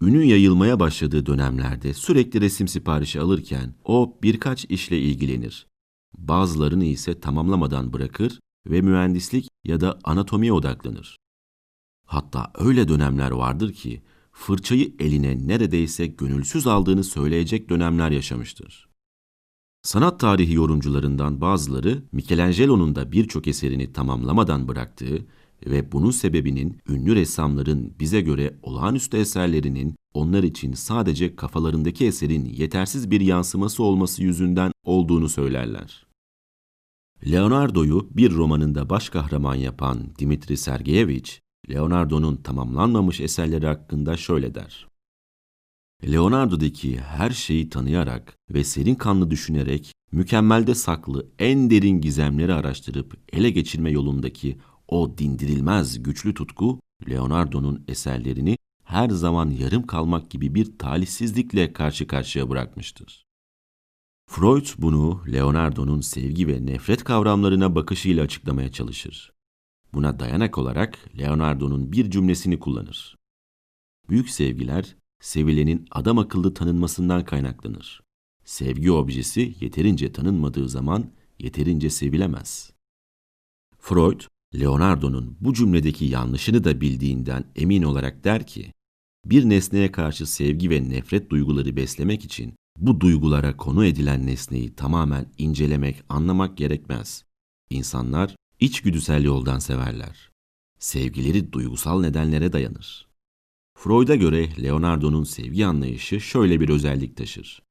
ünü 0.01 0.25
yayılmaya 0.25 0.81
başladığı 0.81 1.27
dönemlerde 1.27 1.95
sürekli 1.95 2.41
resim 2.41 2.69
siparişi 2.69 3.21
alırken 3.21 3.75
o 3.85 4.19
birkaç 4.23 4.65
işle 4.65 4.99
ilgilenir. 5.01 5.67
Bazılarını 6.19 6.85
ise 6.85 7.21
tamamlamadan 7.21 7.93
bırakır 7.93 8.41
ve 8.67 8.81
mühendislik 8.81 9.49
ya 9.65 9.81
da 9.81 9.99
anatomiye 10.05 10.53
odaklanır. 10.53 11.17
Hatta 12.07 12.53
öyle 12.55 12.89
dönemler 12.89 13.31
vardır 13.31 13.73
ki 13.73 14.03
fırçayı 14.33 14.95
eline 14.99 15.49
neredeyse 15.49 16.07
gönülsüz 16.07 16.67
aldığını 16.67 17.05
söyleyecek 17.05 17.69
dönemler 17.71 18.11
yaşamıştır. 18.11 18.89
Sanat 19.87 20.21
tarihi 20.21 20.55
yorumcularından 20.55 21.41
bazıları 21.41 22.03
Michelangelo'nun 22.13 22.95
da 22.95 23.13
birçok 23.13 23.47
eserini 23.47 23.93
tamamlamadan 23.93 24.69
bıraktığı 24.69 25.27
ve 25.67 25.93
bunun 25.93 26.11
sebebinin 26.11 26.79
ünlü 26.89 27.15
ressamların 27.15 27.95
bize 28.01 28.21
göre 28.21 28.57
olağanüstü 28.63 29.17
eserlerinin 29.17 29.95
onlar 30.15 30.43
için 30.43 30.73
sadece 30.73 31.37
kafalarındaki 31.37 32.07
eserin 32.07 32.45
yetersiz 32.45 33.11
bir 33.11 33.21
yansıması 33.21 33.83
olması 33.83 34.23
yüzünden 34.23 34.73
olduğunu 34.85 35.29
söylerler. 35.29 36.07
Leonardo'yu 37.31 38.09
bir 38.11 38.33
romanında 38.35 38.91
baş 38.91 39.09
kahraman 39.09 39.55
yapan 39.55 39.99
Dimitri 40.19 40.57
Sergeyevich, 40.57 41.31
Leonardo'nun 41.71 42.37
tamamlanmamış 42.37 43.21
eserleri 43.21 43.67
hakkında 43.67 44.17
şöyle 44.17 44.55
der. 44.55 44.96
Leonardo'daki 46.05 46.99
her 46.99 47.31
şeyi 47.31 47.71
tanıyarak 47.71 48.37
ve 48.51 48.65
serin 48.65 48.95
kanlı 48.95 49.31
düşünerek 49.31 49.93
mükemmelde 50.13 50.75
saklı 50.75 51.27
en 51.39 51.71
derin 51.71 52.01
gizemleri 52.01 52.55
araştırıp 52.55 53.17
ele 53.33 53.51
geçirme 53.51 53.91
yolundaki 53.91 54.59
o 54.89 55.19
dindirilmez 55.19 56.03
güçlü 56.03 56.35
tutku 56.35 56.81
Leonardo'nun 57.09 57.85
eserlerini 57.89 58.57
her 58.85 59.09
zaman 59.09 59.51
yarım 59.51 59.87
kalmak 59.87 60.31
gibi 60.31 60.55
bir 60.55 60.79
talihsizlikle 60.79 61.73
karşı 61.73 62.07
karşıya 62.07 62.51
bırakmıştır. 62.51 63.27
Freud 64.31 64.67
bunu 64.79 65.23
Leonardo'nun 65.33 66.01
sevgi 66.01 66.49
ve 66.49 66.67
nefret 66.67 67.05
kavramlarına 67.05 67.75
bakışıyla 67.75 68.25
açıklamaya 68.25 68.73
çalışır. 68.73 69.33
Buna 69.95 70.19
dayanak 70.19 70.59
olarak 70.59 70.99
Leonardo'nun 71.19 71.93
bir 71.93 72.11
cümlesini 72.11 72.59
kullanır. 72.59 73.17
Büyük 74.09 74.31
sevgiler, 74.31 74.97
sevilenin 75.21 75.87
adam 75.91 76.19
akıllı 76.19 76.55
tanınmasından 76.55 77.25
kaynaklanır. 77.25 78.03
Sevgi 78.45 78.93
objesi 78.93 79.55
yeterince 79.61 80.13
tanınmadığı 80.13 80.69
zaman 80.69 81.11
yeterince 81.39 81.91
sevilemez. 81.91 82.73
Freud, 83.79 84.21
Leonardo'nun 84.55 85.37
bu 85.41 85.55
cümledeki 85.55 86.05
yanlışını 86.05 86.65
da 86.65 86.81
bildiğinden 86.81 87.45
emin 87.57 87.83
olarak 87.83 88.25
der 88.25 88.47
ki, 88.47 88.73
bir 89.25 89.49
nesneye 89.49 89.93
karşı 89.93 90.27
sevgi 90.27 90.71
ve 90.71 90.89
nefret 90.89 91.31
duyguları 91.31 91.77
beslemek 91.77 92.25
için 92.25 92.55
bu 92.79 93.01
duygulara 93.01 93.57
konu 93.57 93.85
edilen 93.85 94.27
nesneyi 94.27 94.75
tamamen 94.75 95.27
incelemek, 95.39 96.03
anlamak 96.09 96.57
gerekmez. 96.57 97.25
İnsanlar 97.71 98.37
içgüdüsel 98.61 99.25
yoldan 99.25 99.59
severler. 99.59 100.31
Sevgileri 100.79 101.53
duygusal 101.53 102.01
nedenlere 102.01 102.53
dayanır. 102.53 103.06
Freud'a 103.77 104.17
göre 104.17 104.63
Leonardo'nun 104.63 105.25
sevgi 105.25 105.67
anlayışı 105.67 106.21
şöyle 106.21 106.61
bir 106.61 106.69
özellik 106.69 107.17
taşır. 107.17 107.63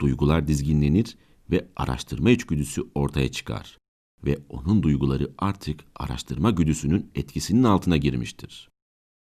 Duygular 0.00 0.48
dizginlenir 0.48 1.16
ve 1.50 1.68
araştırma 1.76 2.30
içgüdüsü 2.30 2.82
ortaya 2.94 3.30
çıkar 3.30 3.78
ve 4.24 4.38
onun 4.48 4.82
duyguları 4.82 5.34
artık 5.38 5.80
araştırma 5.94 6.50
güdüsünün 6.50 7.10
etkisinin 7.14 7.62
altına 7.62 7.96
girmiştir. 7.96 8.68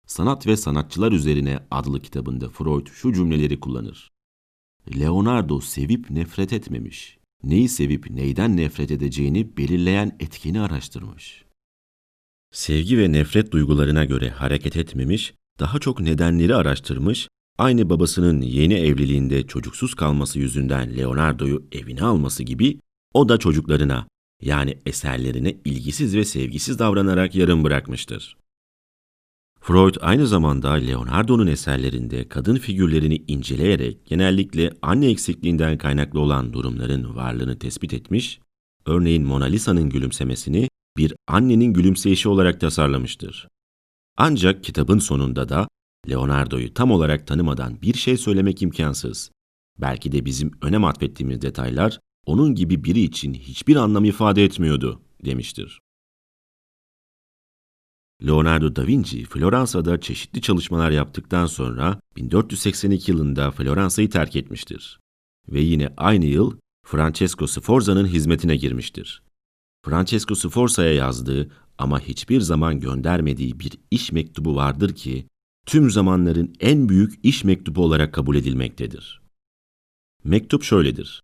Sanat 0.07 0.47
ve 0.47 0.57
Sanatçılar 0.57 1.13
Üzerine 1.13 1.67
adlı 1.71 2.03
kitabında 2.03 2.49
Freud 2.49 2.87
şu 2.87 3.13
cümleleri 3.13 3.61
kullanır. 3.61 4.13
Leonardo 4.99 5.61
sevip 5.61 6.11
nefret 6.11 6.53
etmemiş. 6.53 7.19
Neyi 7.43 7.69
sevip 7.69 8.11
neyden 8.11 8.57
nefret 8.57 8.91
edeceğini 8.91 9.57
belirleyen 9.57 10.17
etkeni 10.21 10.61
araştırmış. 10.61 11.45
Sevgi 12.51 12.99
ve 12.99 13.13
nefret 13.13 13.53
duygularına 13.53 14.05
göre 14.05 14.31
hareket 14.31 14.77
etmemiş, 14.77 15.35
daha 15.63 15.79
çok 15.79 16.01
nedenleri 16.01 16.55
araştırmış, 16.55 17.29
aynı 17.59 17.91
babasının 17.91 18.41
yeni 18.41 18.75
evliliğinde 18.75 19.47
çocuksuz 19.47 19.95
kalması 19.95 20.39
yüzünden 20.39 20.97
Leonardo'yu 20.97 21.67
evine 21.73 22.03
alması 22.03 22.43
gibi 22.43 22.79
o 23.15 23.29
da 23.29 23.39
çocuklarına 23.39 24.07
yani 24.41 24.79
eserlerine 24.87 25.57
ilgisiz 25.65 26.17
ve 26.17 26.25
sevgisiz 26.25 26.79
davranarak 26.79 27.35
yarım 27.35 27.65
bırakmıştır. 27.65 28.37
Freud 29.61 29.95
aynı 30.01 30.27
zamanda 30.27 30.73
Leonardo'nun 30.73 31.47
eserlerinde 31.47 32.29
kadın 32.29 32.57
figürlerini 32.57 33.25
inceleyerek 33.29 34.07
genellikle 34.07 34.73
anne 34.83 35.11
eksikliğinden 35.11 35.79
kaynaklı 35.79 36.21
olan 36.21 36.53
durumların 36.53 37.17
varlığını 37.17 37.59
tespit 37.59 37.95
etmiş, 37.95 38.41
örneğin 38.87 39.27
Mona 39.27 39.45
Lisa'nın 39.45 39.91
gülümsemesini 39.91 40.69
bir 40.97 41.15
annenin 41.29 41.73
gülümseyişi 41.73 42.29
olarak 42.29 42.61
tasarlamıştır. 42.61 43.49
Ancak 44.17 44.65
kitabın 44.65 44.99
sonunda 44.99 45.49
da 45.49 45.69
Leonardo'yu 46.09 46.75
tam 46.75 46.91
olarak 46.91 47.27
tanımadan 47.27 47.83
bir 47.83 47.95
şey 47.95 48.17
söylemek 48.17 48.63
imkansız. 48.63 49.31
Belki 49.79 50.13
de 50.13 50.25
bizim 50.25 50.51
önem 50.63 50.85
atfettiğimiz 50.85 51.43
detaylar 51.43 51.99
onun 52.27 52.55
gibi 52.55 52.85
biri 52.85 53.01
için 53.01 53.35
hiçbir 53.35 53.77
anlam 53.77 54.05
ifade 54.05 54.45
etmiyordu 54.45 55.03
demiştir. 55.25 55.81
Leonardo 58.27 58.77
da 58.77 58.87
Vinci, 58.87 59.25
Floransa'da 59.25 60.01
çeşitli 60.01 60.41
çalışmalar 60.41 60.91
yaptıktan 60.91 61.47
sonra 61.47 62.01
1482 62.17 63.11
yılında 63.11 63.51
Floransa'yı 63.51 64.11
terk 64.11 64.37
etmiştir. 64.37 65.01
Ve 65.49 65.61
yine 65.61 65.95
aynı 65.97 66.25
yıl 66.25 66.57
Francesco 66.87 67.47
Sforza'nın 67.47 68.07
hizmetine 68.07 68.57
girmiştir. 68.57 69.23
Francesco 69.85 70.35
Sforza'ya 70.35 70.95
yazdığı 70.95 71.51
ama 71.79 72.01
hiçbir 72.01 72.41
zaman 72.41 72.81
göndermediği 72.81 73.61
bir 73.61 73.73
iş 73.91 74.13
mektubu 74.13 74.57
vardır 74.57 74.95
ki, 74.95 75.27
tüm 75.67 75.91
zamanların 75.91 76.55
en 76.61 76.89
büyük 76.89 77.21
iş 77.23 77.45
mektubu 77.45 77.85
olarak 77.85 78.15
kabul 78.15 78.37
edilmektedir. 78.37 79.23
Mektup 80.25 80.63
şöyledir. 80.63 81.23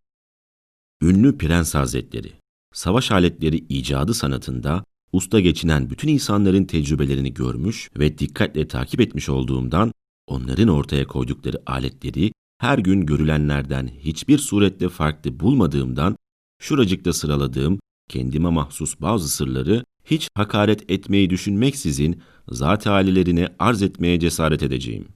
Ünlü 1.02 1.38
Prens 1.38 1.74
Hazretleri, 1.74 2.32
savaş 2.72 3.10
aletleri 3.10 3.56
icadı 3.56 4.14
sanatında 4.14 4.84
usta 5.12 5.40
geçinen 5.40 5.90
bütün 5.90 6.08
insanların 6.08 6.64
tecrübelerini 6.64 7.34
görmüş 7.34 7.90
ve 7.98 8.18
dikkatle 8.18 8.68
takip 8.68 9.00
etmiş 9.00 9.28
olduğumdan 9.28 9.92
onların 10.26 10.68
ortaya 10.68 11.06
koydukları 11.06 11.62
aletleri 11.66 12.32
her 12.58 12.78
gün 12.78 13.06
görülenlerden 13.06 13.88
hiçbir 13.98 14.38
surette 14.38 14.88
farklı 14.88 15.40
bulmadığımdan 15.40 16.16
şuracıkta 16.60 17.12
sıraladığım 17.12 17.80
kendime 18.08 18.48
mahsus 18.48 19.00
bazı 19.00 19.28
sırları 19.28 19.84
hiç 20.10 20.28
hakaret 20.34 20.90
etmeyi 20.90 21.30
düşünmeksizin 21.30 22.22
zat 22.48 22.86
halilerine 22.86 23.48
arz 23.58 23.82
etmeye 23.82 24.20
cesaret 24.20 24.62
edeceğim. 24.62 25.08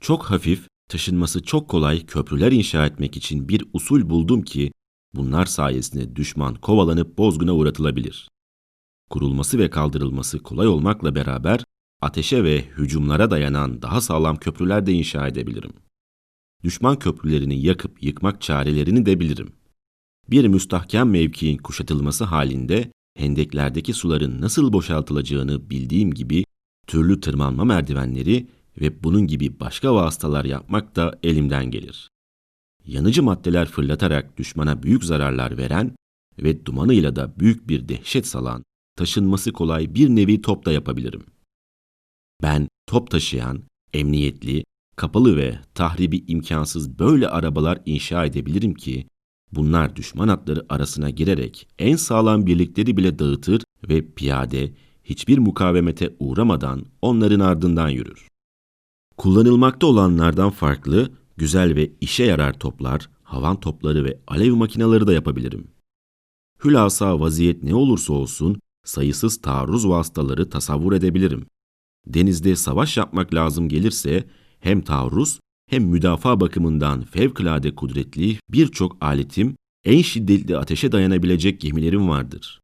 Çok 0.00 0.24
hafif, 0.24 0.68
taşınması 0.88 1.42
çok 1.42 1.68
kolay 1.68 2.06
köprüler 2.06 2.52
inşa 2.52 2.86
etmek 2.86 3.16
için 3.16 3.48
bir 3.48 3.64
usul 3.72 4.10
buldum 4.10 4.42
ki 4.42 4.72
bunlar 5.14 5.46
sayesinde 5.46 6.16
düşman 6.16 6.54
kovalanıp 6.54 7.18
bozguna 7.18 7.54
uğratılabilir 7.54 8.28
kurulması 9.12 9.58
ve 9.58 9.70
kaldırılması 9.70 10.38
kolay 10.38 10.66
olmakla 10.68 11.14
beraber 11.14 11.64
ateşe 12.00 12.44
ve 12.44 12.64
hücumlara 12.78 13.30
dayanan 13.30 13.82
daha 13.82 14.00
sağlam 14.00 14.36
köprüler 14.36 14.86
de 14.86 14.92
inşa 14.92 15.28
edebilirim. 15.28 15.72
Düşman 16.64 16.98
köprülerini 16.98 17.62
yakıp 17.62 18.02
yıkmak 18.02 18.40
çarelerini 18.40 19.06
de 19.06 19.20
bilirim. 19.20 19.52
Bir 20.30 20.46
müstahkem 20.46 21.10
mevkiin 21.10 21.58
kuşatılması 21.58 22.24
halinde 22.24 22.90
hendeklerdeki 23.14 23.92
suların 23.92 24.40
nasıl 24.40 24.72
boşaltılacağını 24.72 25.70
bildiğim 25.70 26.14
gibi 26.14 26.44
türlü 26.86 27.20
tırmanma 27.20 27.64
merdivenleri 27.64 28.46
ve 28.80 29.04
bunun 29.04 29.26
gibi 29.26 29.60
başka 29.60 29.94
vasıtalar 29.94 30.44
yapmak 30.44 30.96
da 30.96 31.18
elimden 31.22 31.70
gelir. 31.70 32.08
Yanıcı 32.86 33.22
maddeler 33.22 33.68
fırlatarak 33.68 34.38
düşmana 34.38 34.82
büyük 34.82 35.04
zararlar 35.04 35.58
veren 35.58 35.96
ve 36.42 36.66
dumanıyla 36.66 37.16
da 37.16 37.40
büyük 37.40 37.68
bir 37.68 37.88
dehşet 37.88 38.26
salan 38.26 38.64
taşınması 38.96 39.52
kolay 39.52 39.94
bir 39.94 40.08
nevi 40.08 40.42
top 40.42 40.64
da 40.64 40.72
yapabilirim. 40.72 41.22
Ben 42.42 42.68
top 42.86 43.10
taşıyan, 43.10 43.62
emniyetli, 43.92 44.64
kapalı 44.96 45.36
ve 45.36 45.58
tahribi 45.74 46.24
imkansız 46.28 46.98
böyle 46.98 47.28
arabalar 47.28 47.78
inşa 47.86 48.24
edebilirim 48.24 48.74
ki 48.74 49.06
bunlar 49.52 49.96
düşman 49.96 50.28
atları 50.28 50.66
arasına 50.68 51.10
girerek 51.10 51.68
en 51.78 51.96
sağlam 51.96 52.46
birlikleri 52.46 52.96
bile 52.96 53.18
dağıtır 53.18 53.62
ve 53.88 54.06
piyade 54.14 54.72
hiçbir 55.04 55.38
mukavemete 55.38 56.16
uğramadan 56.18 56.84
onların 57.02 57.40
ardından 57.40 57.88
yürür. 57.88 58.28
Kullanılmakta 59.16 59.86
olanlardan 59.86 60.50
farklı, 60.50 61.12
güzel 61.36 61.74
ve 61.76 61.92
işe 62.00 62.24
yarar 62.24 62.58
toplar, 62.58 63.10
havan 63.22 63.60
topları 63.60 64.04
ve 64.04 64.18
alev 64.26 64.54
makinaları 64.54 65.06
da 65.06 65.12
yapabilirim. 65.12 65.68
Hülasa 66.64 67.20
vaziyet 67.20 67.62
ne 67.62 67.74
olursa 67.74 68.12
olsun 68.12 68.60
sayısız 68.84 69.40
taarruz 69.40 69.88
vasıtaları 69.88 70.50
tasavvur 70.50 70.92
edebilirim. 70.92 71.46
Denizde 72.06 72.56
savaş 72.56 72.96
yapmak 72.96 73.34
lazım 73.34 73.68
gelirse 73.68 74.24
hem 74.60 74.80
taarruz 74.80 75.40
hem 75.72 75.84
müdafaa 75.84 76.40
bakımından 76.40 77.04
fevkalade 77.04 77.74
kudretli 77.74 78.38
birçok 78.50 78.96
aletim, 79.00 79.56
en 79.84 80.02
şiddetli 80.02 80.56
ateşe 80.56 80.92
dayanabilecek 80.92 81.60
gemilerim 81.60 82.08
vardır. 82.08 82.60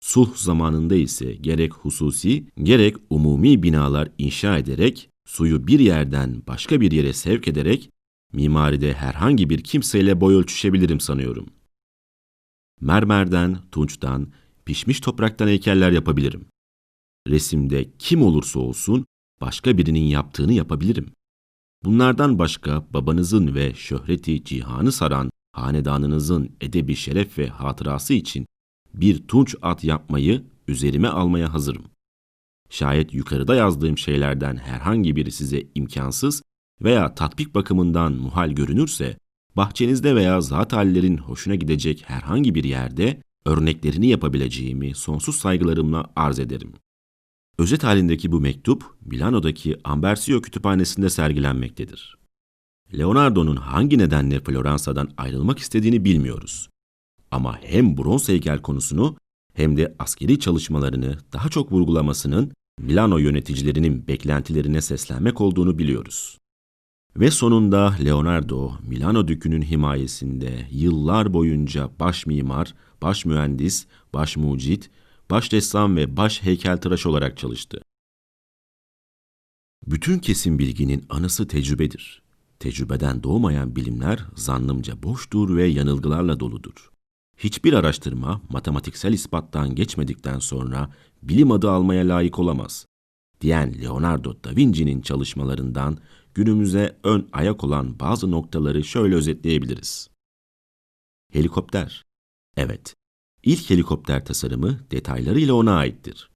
Sulh 0.00 0.36
zamanında 0.36 0.94
ise 0.94 1.34
gerek 1.34 1.74
hususi 1.74 2.46
gerek 2.62 2.96
umumi 3.10 3.62
binalar 3.62 4.08
inşa 4.18 4.58
ederek 4.58 5.10
suyu 5.26 5.66
bir 5.66 5.80
yerden 5.80 6.42
başka 6.46 6.80
bir 6.80 6.92
yere 6.92 7.12
sevk 7.12 7.48
ederek 7.48 7.90
mimaride 8.32 8.92
herhangi 8.92 9.50
bir 9.50 9.60
kimseyle 9.64 10.20
boy 10.20 10.34
ölçüşebilirim 10.34 11.00
sanıyorum. 11.00 11.46
Mermerden, 12.80 13.58
tunçtan, 13.72 14.28
pişmiş 14.64 15.00
topraktan 15.00 15.48
heykeller 15.48 15.92
yapabilirim. 15.92 16.46
Resimde 17.28 17.90
kim 17.98 18.22
olursa 18.22 18.60
olsun 18.60 19.06
başka 19.40 19.78
birinin 19.78 20.04
yaptığını 20.04 20.52
yapabilirim. 20.52 21.06
Bunlardan 21.84 22.38
başka 22.38 22.84
babanızın 22.90 23.54
ve 23.54 23.74
şöhreti 23.74 24.44
cihanı 24.44 24.92
saran 24.92 25.30
hanedanınızın 25.52 26.50
edebi 26.60 26.96
şeref 26.96 27.38
ve 27.38 27.48
hatırası 27.48 28.14
için 28.14 28.46
bir 28.94 29.18
tunç 29.28 29.54
at 29.62 29.84
yapmayı 29.84 30.44
üzerime 30.68 31.08
almaya 31.08 31.54
hazırım. 31.54 31.84
Şayet 32.70 33.14
yukarıda 33.14 33.54
yazdığım 33.54 33.98
şeylerden 33.98 34.56
herhangi 34.56 35.16
biri 35.16 35.32
size 35.32 35.62
imkansız 35.74 36.42
veya 36.82 37.14
tatbik 37.14 37.54
bakımından 37.54 38.12
muhal 38.12 38.50
görünürse, 38.50 39.18
bahçenizde 39.56 40.14
veya 40.14 40.40
zat 40.40 40.72
hallerin 40.72 41.16
hoşuna 41.16 41.54
gidecek 41.54 42.02
herhangi 42.06 42.54
bir 42.54 42.64
yerde 42.64 43.22
örneklerini 43.44 44.06
yapabileceğimi 44.06 44.94
sonsuz 44.94 45.36
saygılarımla 45.36 46.10
arz 46.16 46.38
ederim. 46.38 46.72
Özet 47.58 47.84
halindeki 47.84 48.32
bu 48.32 48.40
mektup, 48.40 48.84
Milano'daki 49.04 49.76
Ambersio 49.84 50.40
kütüphanesinde 50.42 51.10
sergilenmektedir. 51.10 52.18
Leonardo'nun 52.98 53.56
hangi 53.56 53.98
nedenle 53.98 54.40
Floransa'dan 54.40 55.10
ayrılmak 55.16 55.58
istediğini 55.58 56.04
bilmiyoruz. 56.04 56.68
Ama 57.30 57.58
hem 57.62 57.96
bronz 57.96 58.28
heykel 58.28 58.62
konusunu 58.62 59.16
hem 59.54 59.76
de 59.76 59.94
askeri 59.98 60.40
çalışmalarını 60.40 61.18
daha 61.32 61.48
çok 61.48 61.72
vurgulamasının 61.72 62.52
Milano 62.80 63.18
yöneticilerinin 63.18 64.08
beklentilerine 64.08 64.80
seslenmek 64.80 65.40
olduğunu 65.40 65.78
biliyoruz. 65.78 66.38
Ve 67.16 67.30
sonunda 67.30 67.96
Leonardo, 68.04 68.72
Milano 68.88 69.28
dükünün 69.28 69.62
himayesinde 69.62 70.68
yıllar 70.70 71.32
boyunca 71.34 71.90
baş 72.00 72.26
mimar, 72.26 72.74
baş 73.02 73.24
mühendis, 73.24 73.86
baş 74.14 74.36
mucit, 74.36 74.90
baş 75.30 75.52
ressam 75.52 75.96
ve 75.96 76.16
baş 76.16 76.42
heykeltıraş 76.42 77.06
olarak 77.06 77.38
çalıştı. 77.38 77.80
Bütün 79.86 80.18
kesin 80.18 80.58
bilginin 80.58 81.06
anası 81.08 81.48
tecrübedir. 81.48 82.22
Tecrübeden 82.58 83.22
doğmayan 83.22 83.76
bilimler 83.76 84.26
zannımca 84.36 85.02
boştur 85.02 85.56
ve 85.56 85.66
yanılgılarla 85.66 86.40
doludur. 86.40 86.90
Hiçbir 87.36 87.72
araştırma 87.72 88.42
matematiksel 88.48 89.12
ispattan 89.12 89.74
geçmedikten 89.74 90.38
sonra 90.38 90.94
bilim 91.22 91.50
adı 91.50 91.70
almaya 91.70 92.08
layık 92.08 92.38
olamaz. 92.38 92.86
Diyen 93.40 93.82
Leonardo 93.82 94.44
da 94.44 94.56
Vinci'nin 94.56 95.00
çalışmalarından 95.00 95.98
günümüze 96.34 96.98
ön 97.04 97.28
ayak 97.32 97.64
olan 97.64 98.00
bazı 98.00 98.30
noktaları 98.30 98.84
şöyle 98.84 99.14
özetleyebiliriz. 99.14 100.10
Helikopter. 101.32 102.04
Evet, 102.56 102.94
ilk 103.44 103.70
helikopter 103.70 104.24
tasarımı 104.24 104.80
detaylarıyla 104.90 105.54
ona 105.54 105.76
aittir. 105.76 106.30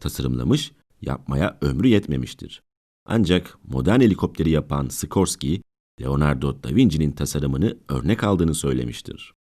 Tasarımlamış, 0.00 0.72
yapmaya 1.02 1.58
ömrü 1.60 1.88
yetmemiştir. 1.88 2.62
Ancak 3.06 3.58
modern 3.64 4.00
helikopteri 4.00 4.50
yapan 4.50 4.88
Sikorsky, 4.88 5.60
Leonardo 6.00 6.62
da 6.62 6.68
Vinci'nin 6.68 7.12
tasarımını 7.12 7.78
örnek 7.88 8.24
aldığını 8.24 8.54
söylemiştir. 8.54 9.32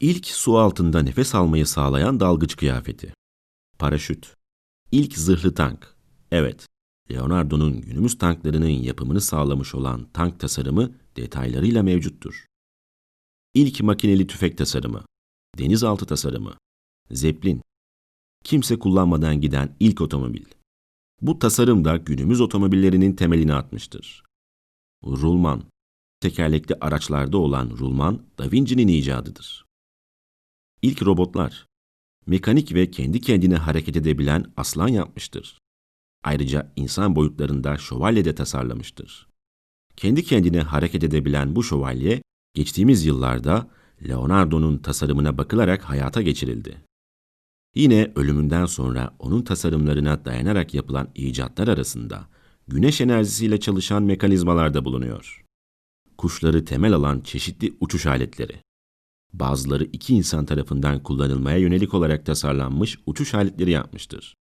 İlk 0.00 0.26
su 0.26 0.58
altında 0.58 1.02
nefes 1.02 1.34
almayı 1.34 1.66
sağlayan 1.66 2.20
dalgıç 2.20 2.56
kıyafeti. 2.56 3.14
Paraşüt. 3.78 4.34
İlk 4.92 5.18
zırhlı 5.18 5.54
tank. 5.54 5.94
Evet, 6.30 6.66
Leonardo'nun 7.10 7.80
günümüz 7.80 8.18
tanklarının 8.18 8.68
yapımını 8.68 9.20
sağlamış 9.20 9.74
olan 9.74 10.08
tank 10.12 10.40
tasarımı 10.40 10.94
detaylarıyla 11.16 11.82
mevcuttur. 11.82 12.46
İlk 13.54 13.80
makineli 13.80 14.26
tüfek 14.26 14.58
tasarımı. 14.58 15.04
Denizaltı 15.58 16.06
tasarımı. 16.06 16.54
Zeppelin. 17.10 17.62
Kimse 18.44 18.78
kullanmadan 18.78 19.40
giden 19.40 19.76
ilk 19.80 20.00
otomobil. 20.00 20.44
Bu 21.22 21.38
tasarım 21.38 21.84
da 21.84 21.96
günümüz 21.96 22.40
otomobillerinin 22.40 23.12
temelini 23.12 23.54
atmıştır. 23.54 24.24
Rulman. 25.04 25.62
Tekerlekli 26.20 26.74
araçlarda 26.80 27.38
olan 27.38 27.70
rulman 27.70 28.22
Da 28.38 28.52
Vinci'nin 28.52 28.88
icadıdır. 28.88 29.64
İlk 30.82 31.02
robotlar. 31.02 31.66
Mekanik 32.26 32.74
ve 32.74 32.90
kendi 32.90 33.20
kendine 33.20 33.56
hareket 33.56 33.96
edebilen 33.96 34.52
aslan 34.56 34.88
yapmıştır. 34.88 35.58
Ayrıca 36.24 36.72
insan 36.76 37.16
boyutlarında 37.16 37.76
şövalye 37.76 38.24
de 38.24 38.34
tasarlamıştır. 38.34 39.28
Kendi 39.96 40.24
kendine 40.24 40.60
hareket 40.60 41.04
edebilen 41.04 41.56
bu 41.56 41.62
şövalye, 41.62 42.22
geçtiğimiz 42.54 43.04
yıllarda 43.04 43.70
Leonardo'nun 44.08 44.78
tasarımına 44.78 45.38
bakılarak 45.38 45.82
hayata 45.82 46.22
geçirildi. 46.22 46.76
Yine 47.74 48.12
ölümünden 48.14 48.66
sonra 48.66 49.14
onun 49.18 49.42
tasarımlarına 49.42 50.24
dayanarak 50.24 50.74
yapılan 50.74 51.08
icatlar 51.14 51.68
arasında 51.68 52.28
güneş 52.68 53.00
enerjisiyle 53.00 53.60
çalışan 53.60 54.02
mekanizmalar 54.02 54.74
da 54.74 54.84
bulunuyor. 54.84 55.44
Kuşları 56.18 56.64
temel 56.64 56.92
alan 56.92 57.20
çeşitli 57.20 57.74
uçuş 57.80 58.06
aletleri. 58.06 58.60
Bazıları 59.32 59.84
iki 59.84 60.14
insan 60.14 60.46
tarafından 60.46 61.02
kullanılmaya 61.02 61.58
yönelik 61.58 61.94
olarak 61.94 62.26
tasarlanmış 62.26 62.98
uçuş 63.06 63.34
aletleri 63.34 63.70
yapmıştır. 63.70 64.34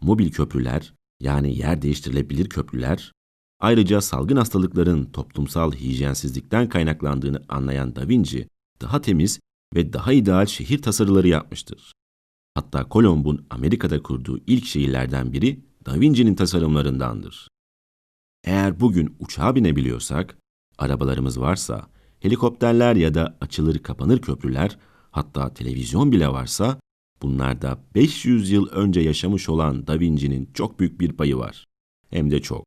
Mobil 0.00 0.30
köprüler, 0.30 0.94
yani 1.20 1.58
yer 1.58 1.82
değiştirilebilir 1.82 2.48
köprüler, 2.48 3.12
ayrıca 3.60 4.00
salgın 4.00 4.36
hastalıkların 4.36 5.04
toplumsal 5.04 5.72
hijyensizlikten 5.72 6.68
kaynaklandığını 6.68 7.42
anlayan 7.48 7.96
Da 7.96 8.08
Vinci, 8.08 8.48
daha 8.82 9.00
temiz 9.00 9.40
ve 9.74 9.92
daha 9.92 10.12
ideal 10.12 10.46
şehir 10.46 10.82
tasarıları 10.82 11.28
yapmıştır. 11.28 11.92
Hatta 12.54 12.88
Kolomb'un 12.88 13.46
Amerika'da 13.50 14.02
kurduğu 14.02 14.38
ilk 14.46 14.64
şehirlerden 14.64 15.32
biri 15.32 15.60
Da 15.86 16.00
Vinci'nin 16.00 16.34
tasarımlarındandır. 16.34 17.48
Eğer 18.44 18.80
bugün 18.80 19.16
uçağa 19.20 19.54
binebiliyorsak, 19.54 20.38
arabalarımız 20.78 21.40
varsa, 21.40 21.86
helikopterler 22.20 22.96
ya 22.96 23.14
da 23.14 23.38
açılır 23.40 23.78
kapanır 23.78 24.18
köprüler, 24.18 24.78
hatta 25.10 25.54
televizyon 25.54 26.12
bile 26.12 26.28
varsa, 26.28 26.80
bunlarda 27.22 27.78
500 27.94 28.50
yıl 28.50 28.68
önce 28.68 29.00
yaşamış 29.00 29.48
olan 29.48 29.86
Da 29.86 30.00
Vinci'nin 30.00 30.50
çok 30.54 30.80
büyük 30.80 31.00
bir 31.00 31.12
payı 31.12 31.36
var. 31.36 31.64
Hem 32.10 32.30
de 32.30 32.42
çok. 32.42 32.64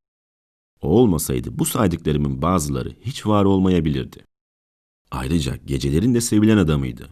O 0.81 0.87
olmasaydı 0.87 1.59
bu 1.59 1.65
saydıklarımın 1.65 2.41
bazıları 2.41 2.95
hiç 3.01 3.27
var 3.27 3.45
olmayabilirdi. 3.45 4.25
Ayrıca 5.11 5.55
gecelerin 5.55 6.13
de 6.13 6.21
sevilen 6.21 6.57
adamıydı. 6.57 7.09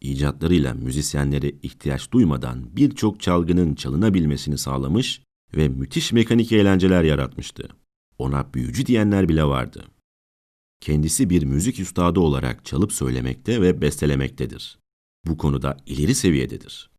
İcatlarıyla 0.00 0.74
müzisyenlere 0.74 1.50
ihtiyaç 1.62 2.12
duymadan 2.12 2.76
birçok 2.76 3.20
çalgının 3.20 3.74
çalınabilmesini 3.74 4.58
sağlamış 4.58 5.22
ve 5.56 5.68
müthiş 5.68 6.12
mekanik 6.12 6.52
eğlenceler 6.52 7.04
yaratmıştı. 7.04 7.68
Ona 8.18 8.54
büyücü 8.54 8.86
diyenler 8.86 9.28
bile 9.28 9.44
vardı. 9.44 9.84
Kendisi 10.80 11.30
bir 11.30 11.42
müzik 11.42 11.80
üstadı 11.80 12.20
olarak 12.20 12.64
çalıp 12.64 12.92
söylemekte 12.92 13.62
ve 13.62 13.80
bestelemektedir. 13.80 14.78
Bu 15.26 15.38
konuda 15.38 15.76
ileri 15.86 16.14
seviyededir. 16.14 16.90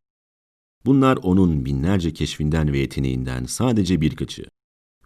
Bunlar 0.85 1.17
onun 1.17 1.65
binlerce 1.65 2.13
keşfinden 2.13 2.73
ve 2.73 2.77
yeteneğinden 2.77 3.45
sadece 3.45 4.01
birkaçı. 4.01 4.45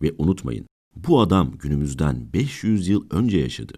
Ve 0.01 0.15
unutmayın, 0.17 0.67
bu 0.95 1.21
adam 1.21 1.57
günümüzden 1.57 2.33
500 2.33 2.87
yıl 2.87 3.09
önce 3.09 3.37
yaşadı. 3.37 3.73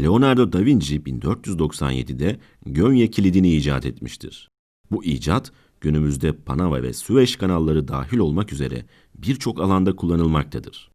Leonardo 0.00 0.52
da 0.52 0.64
Vinci 0.64 1.00
1497'de 1.00 2.40
Gönye 2.66 3.10
kilidini 3.10 3.56
icat 3.56 3.86
etmiştir. 3.86 4.48
Bu 4.90 5.04
icat 5.04 5.52
günümüzde 5.80 6.32
Panama 6.32 6.82
ve 6.82 6.92
Süveyş 6.92 7.36
kanalları 7.36 7.88
dahil 7.88 8.18
olmak 8.18 8.52
üzere 8.52 8.86
birçok 9.14 9.60
alanda 9.60 9.96
kullanılmaktadır. 9.96 10.90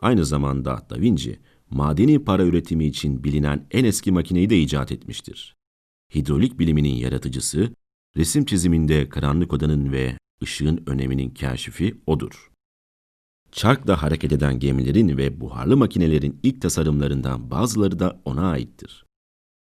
Aynı 0.00 0.24
zamanda 0.24 0.86
Da 0.90 1.00
Vinci, 1.00 1.40
madeni 1.70 2.24
para 2.24 2.44
üretimi 2.44 2.84
için 2.84 3.24
bilinen 3.24 3.66
en 3.70 3.84
eski 3.84 4.12
makineyi 4.12 4.50
de 4.50 4.58
icat 4.60 4.92
etmiştir. 4.92 5.56
Hidrolik 6.14 6.58
biliminin 6.58 6.94
yaratıcısı, 6.94 7.72
resim 8.16 8.44
çiziminde 8.44 9.08
karanlık 9.08 9.52
odanın 9.52 9.92
ve 9.92 10.18
ışığın 10.42 10.82
öneminin 10.86 11.30
kaşifi 11.30 11.94
odur. 12.06 12.50
Çarkla 13.56 14.02
hareket 14.02 14.32
eden 14.32 14.58
gemilerin 14.58 15.16
ve 15.16 15.40
buharlı 15.40 15.76
makinelerin 15.76 16.40
ilk 16.42 16.62
tasarımlarından 16.62 17.50
bazıları 17.50 17.98
da 17.98 18.20
ona 18.24 18.50
aittir. 18.50 19.04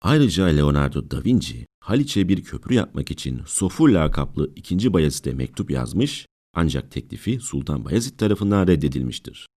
Ayrıca 0.02 0.46
Leonardo 0.46 1.10
da 1.10 1.24
Vinci, 1.24 1.66
Haliç'e 1.80 2.28
bir 2.28 2.44
köprü 2.44 2.74
yapmak 2.74 3.10
için 3.10 3.40
Sofur 3.46 3.88
lakaplı 3.88 4.52
2. 4.56 4.92
Bayezid'e 4.92 5.32
mektup 5.32 5.70
yazmış 5.70 6.26
ancak 6.54 6.90
teklifi 6.90 7.40
Sultan 7.40 7.84
Bayezid 7.84 8.18
tarafından 8.18 8.66
reddedilmiştir. 8.66 9.48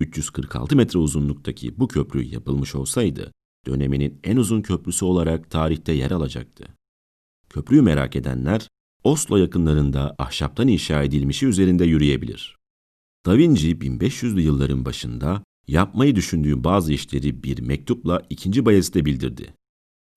346 0.00 0.76
metre 0.76 0.98
uzunluktaki 0.98 1.78
bu 1.78 1.88
köprü 1.88 2.22
yapılmış 2.22 2.74
olsaydı, 2.74 3.32
döneminin 3.66 4.20
en 4.24 4.36
uzun 4.36 4.62
köprüsü 4.62 5.04
olarak 5.04 5.50
tarihte 5.50 5.92
yer 5.92 6.10
alacaktı. 6.10 6.64
Köprüyü 7.48 7.82
merak 7.82 8.16
edenler, 8.16 8.68
Oslo 9.04 9.36
yakınlarında 9.36 10.14
ahşaptan 10.18 10.68
inşa 10.68 11.02
edilmişi 11.02 11.46
üzerinde 11.46 11.84
yürüyebilir. 11.84 12.63
Da 13.26 13.38
Vinci 13.38 13.76
1500'lü 13.76 14.40
yılların 14.40 14.84
başında 14.84 15.42
yapmayı 15.68 16.16
düşündüğü 16.16 16.64
bazı 16.64 16.92
işleri 16.92 17.42
bir 17.42 17.60
mektupla 17.60 18.22
2. 18.30 18.64
Bayezid'e 18.64 19.04
bildirdi. 19.04 19.54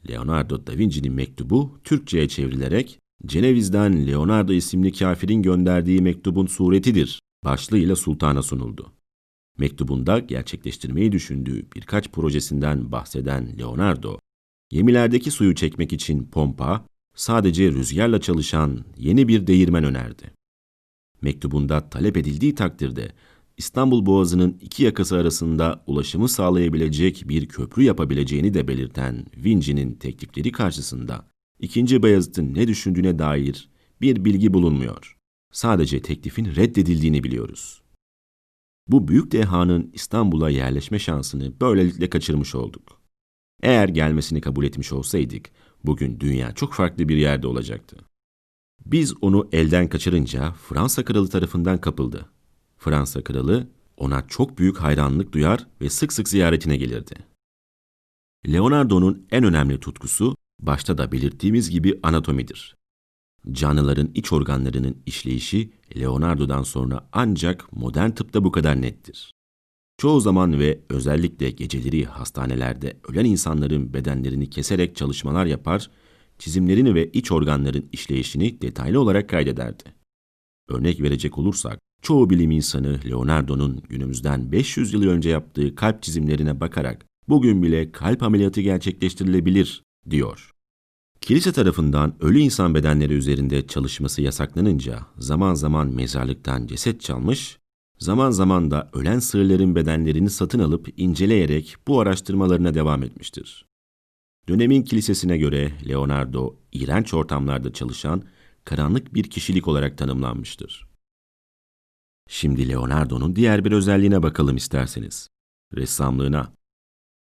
Leonardo 0.09 0.67
da 0.67 0.77
Vinci'nin 0.77 1.13
mektubu 1.13 1.79
Türkçe'ye 1.83 2.27
çevrilerek 2.27 2.99
Ceneviz'den 3.25 4.07
Leonardo 4.07 4.53
isimli 4.53 4.91
kafirin 4.91 5.41
gönderdiği 5.41 6.01
mektubun 6.01 6.45
suretidir 6.47 7.19
başlığıyla 7.45 7.95
sultana 7.95 8.43
sunuldu. 8.43 8.93
Mektubunda 9.57 10.19
gerçekleştirmeyi 10.19 11.11
düşündüğü 11.11 11.71
birkaç 11.75 12.11
projesinden 12.11 12.91
bahseden 12.91 13.59
Leonardo, 13.59 14.19
gemilerdeki 14.69 15.31
suyu 15.31 15.55
çekmek 15.55 15.93
için 15.93 16.23
pompa, 16.23 16.85
sadece 17.15 17.71
rüzgarla 17.71 18.21
çalışan 18.21 18.85
yeni 18.97 19.27
bir 19.27 19.47
değirmen 19.47 19.83
önerdi. 19.83 20.36
Mektubunda 21.21 21.89
talep 21.89 22.17
edildiği 22.17 22.55
takdirde 22.55 23.11
İstanbul 23.57 24.05
Boğazı'nın 24.05 24.57
iki 24.61 24.83
yakası 24.83 25.17
arasında 25.17 25.83
ulaşımı 25.87 26.29
sağlayabilecek 26.29 27.23
bir 27.25 27.47
köprü 27.47 27.83
yapabileceğini 27.83 28.53
de 28.53 28.67
belirten 28.67 29.25
Vinci'nin 29.37 29.93
teklifleri 29.93 30.51
karşısında 30.51 31.27
ikinci 31.59 32.03
Bayezid'in 32.03 32.55
ne 32.55 32.67
düşündüğüne 32.67 33.19
dair 33.19 33.69
bir 34.01 34.25
bilgi 34.25 34.53
bulunmuyor. 34.53 35.17
Sadece 35.51 36.01
teklifin 36.01 36.45
reddedildiğini 36.45 37.23
biliyoruz. 37.23 37.81
Bu 38.87 39.07
büyük 39.07 39.31
dehanın 39.31 39.91
İstanbul'a 39.93 40.49
yerleşme 40.49 40.99
şansını 40.99 41.59
böylelikle 41.61 42.09
kaçırmış 42.09 42.55
olduk. 42.55 43.01
Eğer 43.63 43.89
gelmesini 43.89 44.41
kabul 44.41 44.65
etmiş 44.65 44.93
olsaydık, 44.93 45.49
bugün 45.83 46.19
dünya 46.19 46.51
çok 46.51 46.73
farklı 46.73 47.09
bir 47.09 47.17
yerde 47.17 47.47
olacaktı. 47.47 47.97
Biz 48.91 49.13
onu 49.21 49.49
elden 49.51 49.87
kaçırınca 49.89 50.51
Fransa 50.51 51.05
kralı 51.05 51.29
tarafından 51.29 51.81
kapıldı. 51.81 52.25
Fransa 52.77 53.23
kralı 53.23 53.67
ona 53.97 54.27
çok 54.27 54.57
büyük 54.57 54.77
hayranlık 54.77 55.31
duyar 55.31 55.67
ve 55.81 55.89
sık 55.89 56.13
sık 56.13 56.29
ziyaretine 56.29 56.77
gelirdi. 56.77 57.15
Leonardo'nun 58.47 59.27
en 59.31 59.43
önemli 59.43 59.79
tutkusu 59.79 60.35
başta 60.59 60.97
da 60.97 61.11
belirttiğimiz 61.11 61.69
gibi 61.69 61.99
anatomidir. 62.03 62.77
Canlıların 63.51 64.11
iç 64.13 64.33
organlarının 64.33 64.97
işleyişi 65.05 65.71
Leonardo'dan 65.99 66.63
sonra 66.63 67.09
ancak 67.11 67.73
modern 67.73 68.11
tıpta 68.11 68.43
bu 68.43 68.51
kadar 68.51 68.81
nettir. 68.81 69.33
Çoğu 69.97 70.19
zaman 70.21 70.59
ve 70.59 70.81
özellikle 70.89 71.49
geceleri 71.49 72.05
hastanelerde 72.05 72.97
ölen 73.07 73.25
insanların 73.25 73.93
bedenlerini 73.93 74.49
keserek 74.49 74.95
çalışmalar 74.95 75.45
yapar, 75.45 75.89
çizimlerini 76.39 76.95
ve 76.95 77.11
iç 77.11 77.31
organların 77.31 77.89
işleyişini 77.91 78.61
detaylı 78.61 78.99
olarak 78.99 79.29
kaydederdi. 79.29 79.83
Örnek 80.69 81.01
verecek 81.01 81.37
olursak, 81.37 81.79
çoğu 82.01 82.29
bilim 82.29 82.51
insanı 82.51 82.99
Leonardo'nun 83.09 83.81
günümüzden 83.89 84.51
500 84.51 84.93
yıl 84.93 85.03
önce 85.03 85.29
yaptığı 85.29 85.75
kalp 85.75 86.03
çizimlerine 86.03 86.59
bakarak 86.59 87.05
bugün 87.29 87.63
bile 87.63 87.91
kalp 87.91 88.23
ameliyatı 88.23 88.61
gerçekleştirilebilir 88.61 89.83
diyor. 90.09 90.51
Kilise 91.21 91.51
tarafından 91.51 92.15
ölü 92.19 92.39
insan 92.39 92.75
bedenleri 92.75 93.13
üzerinde 93.13 93.67
çalışması 93.67 94.21
yasaklanınca 94.21 94.99
zaman 95.17 95.53
zaman 95.53 95.87
mezarlıktan 95.87 96.67
ceset 96.67 97.01
çalmış, 97.01 97.57
zaman 97.99 98.31
zaman 98.31 98.71
da 98.71 98.89
ölen 98.93 99.19
sığırların 99.19 99.75
bedenlerini 99.75 100.29
satın 100.29 100.59
alıp 100.59 100.87
inceleyerek 100.97 101.75
bu 101.87 101.99
araştırmalarına 101.99 102.73
devam 102.73 103.03
etmiştir. 103.03 103.66
Dönemin 104.49 104.81
kilisesine 104.81 105.37
göre 105.37 105.71
Leonardo, 105.87 106.55
iğrenç 106.71 107.13
ortamlarda 107.13 107.73
çalışan 107.73 108.23
karanlık 108.65 109.13
bir 109.13 109.29
kişilik 109.29 109.67
olarak 109.67 109.97
tanımlanmıştır. 109.97 110.87
Şimdi 112.29 112.69
Leonardo'nun 112.69 113.35
diğer 113.35 113.65
bir 113.65 113.71
özelliğine 113.71 114.23
bakalım 114.23 114.55
isterseniz. 114.55 115.29
Ressamlığına. 115.75 116.53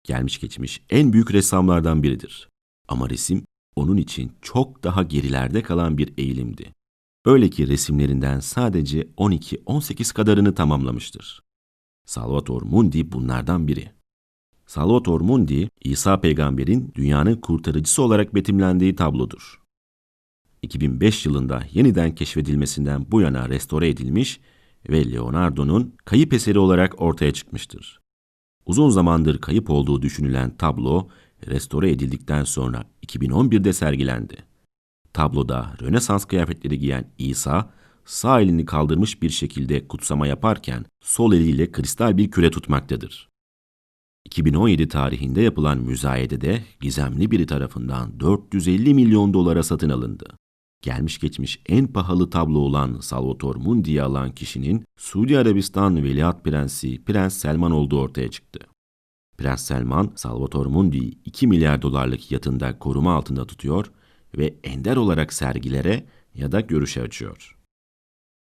Gelmiş 0.03 0.39
geçmiş 0.39 0.81
en 0.89 1.13
büyük 1.13 1.33
ressamlardan 1.33 2.03
biridir. 2.03 2.49
Ama 2.87 3.09
resim 3.09 3.45
onun 3.75 3.97
için 3.97 4.31
çok 4.41 4.83
daha 4.83 5.03
gerilerde 5.03 5.61
kalan 5.61 5.97
bir 5.97 6.13
eğilimdi. 6.17 6.73
Öyle 7.25 7.49
ki 7.49 7.67
resimlerinden 7.67 8.39
sadece 8.39 9.01
12-18 9.01 10.13
kadarını 10.13 10.55
tamamlamıştır. 10.55 11.43
Salvator 12.05 12.61
Mundi 12.61 13.11
bunlardan 13.11 13.67
biri. 13.67 14.00
Salvator 14.71 15.21
Mundi, 15.21 15.69
İsa 15.83 16.21
peygamberin 16.21 16.91
dünyanın 16.95 17.35
kurtarıcısı 17.35 18.01
olarak 18.01 18.35
betimlendiği 18.35 18.95
tablodur. 18.95 19.61
2005 20.61 21.25
yılında 21.25 21.63
yeniden 21.71 22.15
keşfedilmesinden 22.15 23.05
bu 23.11 23.21
yana 23.21 23.49
restore 23.49 23.89
edilmiş 23.89 24.39
ve 24.89 25.11
Leonardo'nun 25.11 25.95
kayıp 26.05 26.33
eseri 26.33 26.59
olarak 26.59 27.01
ortaya 27.01 27.33
çıkmıştır. 27.33 27.99
Uzun 28.65 28.89
zamandır 28.89 29.41
kayıp 29.41 29.69
olduğu 29.69 30.01
düşünülen 30.01 30.57
tablo, 30.57 31.09
restore 31.47 31.91
edildikten 31.91 32.43
sonra 32.43 32.83
2011'de 33.07 33.73
sergilendi. 33.73 34.37
Tabloda 35.13 35.75
Rönesans 35.81 36.25
kıyafetleri 36.25 36.79
giyen 36.79 37.11
İsa, 37.17 37.73
sağ 38.05 38.41
elini 38.41 38.65
kaldırmış 38.65 39.21
bir 39.21 39.29
şekilde 39.29 39.87
kutsama 39.87 40.27
yaparken 40.27 40.85
sol 41.01 41.33
eliyle 41.33 41.71
kristal 41.71 42.17
bir 42.17 42.31
küre 42.31 42.51
tutmaktadır. 42.51 43.30
2017 44.25 44.87
tarihinde 44.87 45.41
yapılan 45.41 45.77
müzayedede 45.77 46.63
gizemli 46.81 47.31
biri 47.31 47.45
tarafından 47.45 48.19
450 48.19 48.93
milyon 48.93 49.33
dolara 49.33 49.63
satın 49.63 49.89
alındı. 49.89 50.25
Gelmiş 50.81 51.19
geçmiş 51.19 51.59
en 51.69 51.87
pahalı 51.87 52.29
tablo 52.29 52.59
olan 52.59 52.99
Salvator 52.99 53.55
Mundi'yi 53.55 54.03
alan 54.03 54.35
kişinin 54.35 54.85
Suudi 54.97 55.37
Arabistan 55.37 56.03
Veliaht 56.03 56.43
Prensi 56.43 57.03
Prens 57.03 57.37
Selman 57.37 57.71
olduğu 57.71 57.99
ortaya 57.99 58.31
çıktı. 58.31 58.59
Prens 59.37 59.65
Selman, 59.65 60.11
Salvator 60.15 60.65
Mundi'yi 60.65 61.17
2 61.25 61.47
milyar 61.47 61.81
dolarlık 61.81 62.31
yatında 62.31 62.79
koruma 62.79 63.15
altında 63.15 63.47
tutuyor 63.47 63.91
ve 64.37 64.55
ender 64.63 64.95
olarak 64.95 65.33
sergilere 65.33 66.05
ya 66.35 66.51
da 66.51 66.61
görüşe 66.61 67.01
açıyor. 67.01 67.57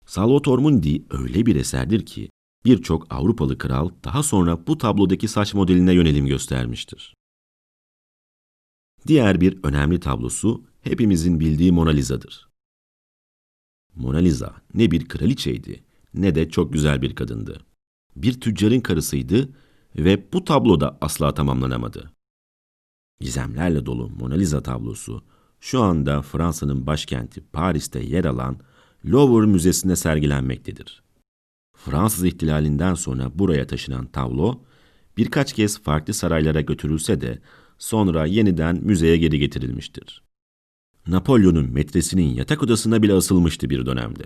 Salvator 0.06 0.58
Mundi 0.58 1.04
öyle 1.10 1.46
bir 1.46 1.56
eserdir 1.56 2.06
ki 2.06 2.28
birçok 2.66 3.14
Avrupalı 3.14 3.58
kral 3.58 3.90
daha 4.04 4.22
sonra 4.22 4.66
bu 4.66 4.78
tablodaki 4.78 5.28
saç 5.28 5.54
modeline 5.54 5.92
yönelim 5.92 6.26
göstermiştir. 6.26 7.14
Diğer 9.06 9.40
bir 9.40 9.58
önemli 9.62 10.00
tablosu 10.00 10.64
hepimizin 10.82 11.40
bildiği 11.40 11.72
Mona 11.72 11.90
Lisa'dır. 11.90 12.48
Mona 13.94 14.18
Lisa 14.18 14.54
ne 14.74 14.90
bir 14.90 15.08
kraliçeydi 15.08 15.84
ne 16.14 16.34
de 16.34 16.50
çok 16.50 16.72
güzel 16.72 17.02
bir 17.02 17.14
kadındı. 17.14 17.60
Bir 18.16 18.40
tüccarın 18.40 18.80
karısıydı 18.80 19.48
ve 19.96 20.32
bu 20.32 20.44
tablo 20.44 20.80
da 20.80 20.98
asla 21.00 21.34
tamamlanamadı. 21.34 22.10
Gizemlerle 23.20 23.86
dolu 23.86 24.10
Mona 24.10 24.34
Lisa 24.34 24.62
tablosu 24.62 25.24
şu 25.60 25.82
anda 25.82 26.22
Fransa'nın 26.22 26.86
başkenti 26.86 27.40
Paris'te 27.52 28.00
yer 28.00 28.24
alan 28.24 28.58
Louvre 29.04 29.46
Müzesi'nde 29.46 29.96
sergilenmektedir. 29.96 31.05
Fransız 31.76 32.24
ihtilalinden 32.24 32.94
sonra 32.94 33.30
buraya 33.34 33.66
taşınan 33.66 34.06
tablo 34.06 34.60
birkaç 35.16 35.52
kez 35.52 35.82
farklı 35.82 36.14
saraylara 36.14 36.60
götürülse 36.60 37.20
de 37.20 37.38
sonra 37.78 38.26
yeniden 38.26 38.78
müzeye 38.82 39.16
geri 39.16 39.38
getirilmiştir. 39.38 40.22
Napolyon'un 41.06 41.72
metresinin 41.72 42.34
yatak 42.34 42.62
odasına 42.62 43.02
bile 43.02 43.12
asılmıştı 43.12 43.70
bir 43.70 43.86
dönemde. 43.86 44.24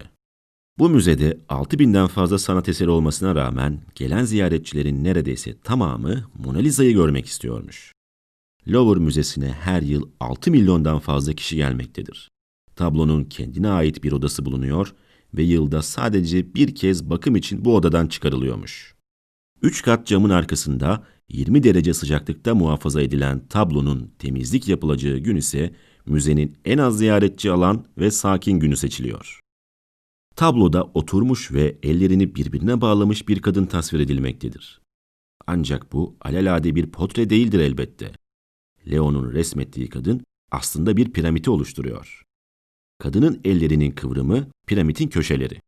Bu 0.78 0.88
müzede 0.88 1.38
6000'den 1.48 2.06
fazla 2.06 2.38
sanat 2.38 2.68
eseri 2.68 2.90
olmasına 2.90 3.34
rağmen 3.34 3.80
gelen 3.94 4.24
ziyaretçilerin 4.24 5.04
neredeyse 5.04 5.56
tamamı 5.64 6.24
Mona 6.38 6.58
Lisa'yı 6.58 6.92
görmek 6.92 7.26
istiyormuş. 7.26 7.92
Louvre 8.68 9.00
Müzesi'ne 9.00 9.52
her 9.52 9.82
yıl 9.82 10.08
6 10.20 10.50
milyondan 10.50 10.98
fazla 10.98 11.32
kişi 11.32 11.56
gelmektedir. 11.56 12.28
Tablonun 12.76 13.24
kendine 13.24 13.68
ait 13.68 14.04
bir 14.04 14.12
odası 14.12 14.44
bulunuyor 14.44 14.94
ve 15.34 15.42
yılda 15.42 15.82
sadece 15.82 16.54
bir 16.54 16.74
kez 16.74 17.10
bakım 17.10 17.36
için 17.36 17.64
bu 17.64 17.76
odadan 17.76 18.06
çıkarılıyormuş. 18.06 18.94
Üç 19.62 19.82
kat 19.82 20.06
camın 20.06 20.30
arkasında 20.30 21.04
20 21.28 21.62
derece 21.62 21.94
sıcaklıkta 21.94 22.54
muhafaza 22.54 23.02
edilen 23.02 23.46
tablonun 23.48 24.10
temizlik 24.18 24.68
yapılacağı 24.68 25.18
gün 25.18 25.36
ise 25.36 25.74
müzenin 26.06 26.56
en 26.64 26.78
az 26.78 26.98
ziyaretçi 26.98 27.50
alan 27.50 27.84
ve 27.98 28.10
sakin 28.10 28.60
günü 28.60 28.76
seçiliyor. 28.76 29.40
Tabloda 30.36 30.84
oturmuş 30.84 31.52
ve 31.52 31.78
ellerini 31.82 32.34
birbirine 32.34 32.80
bağlamış 32.80 33.28
bir 33.28 33.42
kadın 33.42 33.66
tasvir 33.66 34.00
edilmektedir. 34.00 34.80
Ancak 35.46 35.92
bu 35.92 36.16
alelade 36.20 36.74
bir 36.74 36.86
portre 36.86 37.30
değildir 37.30 37.60
elbette. 37.60 38.12
Leo'nun 38.90 39.32
resmettiği 39.32 39.88
kadın 39.88 40.24
aslında 40.50 40.96
bir 40.96 41.12
piramiti 41.12 41.50
oluşturuyor. 41.50 42.22
Kadının 43.00 43.40
ellerinin 43.44 43.90
kıvrımı 43.90 44.46
piramitin 44.66 45.08
köşeleri. 45.08 45.60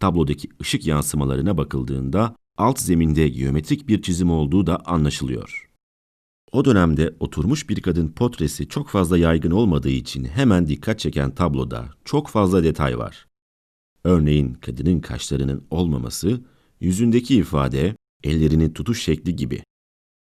Tablodaki 0.00 0.48
ışık 0.60 0.86
yansımalarına 0.86 1.58
bakıldığında 1.58 2.36
alt 2.58 2.80
zeminde 2.80 3.28
geometrik 3.28 3.88
bir 3.88 4.02
çizim 4.02 4.30
olduğu 4.30 4.66
da 4.66 4.76
anlaşılıyor. 4.86 5.70
O 6.52 6.64
dönemde 6.64 7.14
oturmuş 7.20 7.68
bir 7.68 7.82
kadın 7.82 8.08
portresi 8.08 8.68
çok 8.68 8.88
fazla 8.88 9.18
yaygın 9.18 9.50
olmadığı 9.50 9.90
için 9.90 10.24
hemen 10.24 10.66
dikkat 10.66 10.98
çeken 10.98 11.34
tabloda 11.34 11.88
çok 12.04 12.28
fazla 12.28 12.64
detay 12.64 12.98
var. 12.98 13.26
Örneğin 14.04 14.54
kadının 14.54 15.00
kaşlarının 15.00 15.66
olmaması, 15.70 16.40
yüzündeki 16.80 17.36
ifade, 17.36 17.96
ellerinin 18.24 18.72
tutuş 18.72 19.02
şekli 19.02 19.36
gibi. 19.36 19.62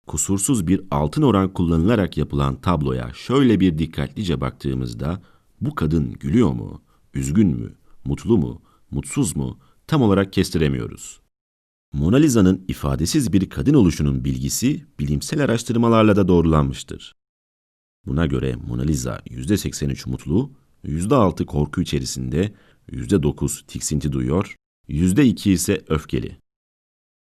Kusursuz 0.06 0.66
bir 0.66 0.80
altın 0.90 1.22
oran 1.22 1.52
kullanılarak 1.52 2.16
yapılan 2.16 2.60
tabloya 2.60 3.10
şöyle 3.14 3.60
bir 3.60 3.78
dikkatlice 3.78 4.40
baktığımızda 4.40 5.22
bu 5.60 5.74
kadın 5.74 6.12
gülüyor 6.12 6.52
mu, 6.52 6.82
üzgün 7.14 7.48
mü, 7.48 7.74
mutlu 8.04 8.38
mu, 8.38 8.62
mutsuz 8.90 9.36
mu 9.36 9.58
tam 9.86 10.02
olarak 10.02 10.32
kestiremiyoruz. 10.32 11.20
Mona 11.92 12.16
Lisa'nın 12.16 12.64
ifadesiz 12.68 13.32
bir 13.32 13.50
kadın 13.50 13.74
oluşunun 13.74 14.24
bilgisi 14.24 14.86
bilimsel 15.00 15.44
araştırmalarla 15.44 16.16
da 16.16 16.28
doğrulanmıştır. 16.28 17.16
Buna 18.06 18.26
göre 18.26 18.56
Mona 18.56 18.82
Lisa 18.82 19.22
%83 19.26 20.10
mutlu, 20.10 20.52
%6 20.84 21.46
korku 21.46 21.80
içerisinde, 21.80 22.54
%9 22.92 23.66
tiksinti 23.66 24.12
duyuyor, 24.12 24.56
%2 24.88 25.50
ise 25.50 25.84
öfkeli. 25.88 26.38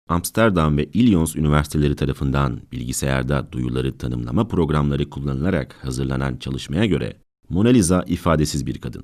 Amsterdam 0.09 0.77
ve 0.77 0.85
Illinois 0.85 1.35
Üniversiteleri 1.35 1.95
tarafından 1.95 2.61
bilgisayarda 2.71 3.51
duyuları 3.51 3.97
tanımlama 3.97 4.47
programları 4.47 5.09
kullanılarak 5.09 5.73
hazırlanan 5.83 6.37
çalışmaya 6.37 6.85
göre 6.85 7.21
Mona 7.49 7.69
Lisa 7.69 8.03
ifadesiz 8.07 8.65
bir 8.65 8.77
kadın. 8.77 9.03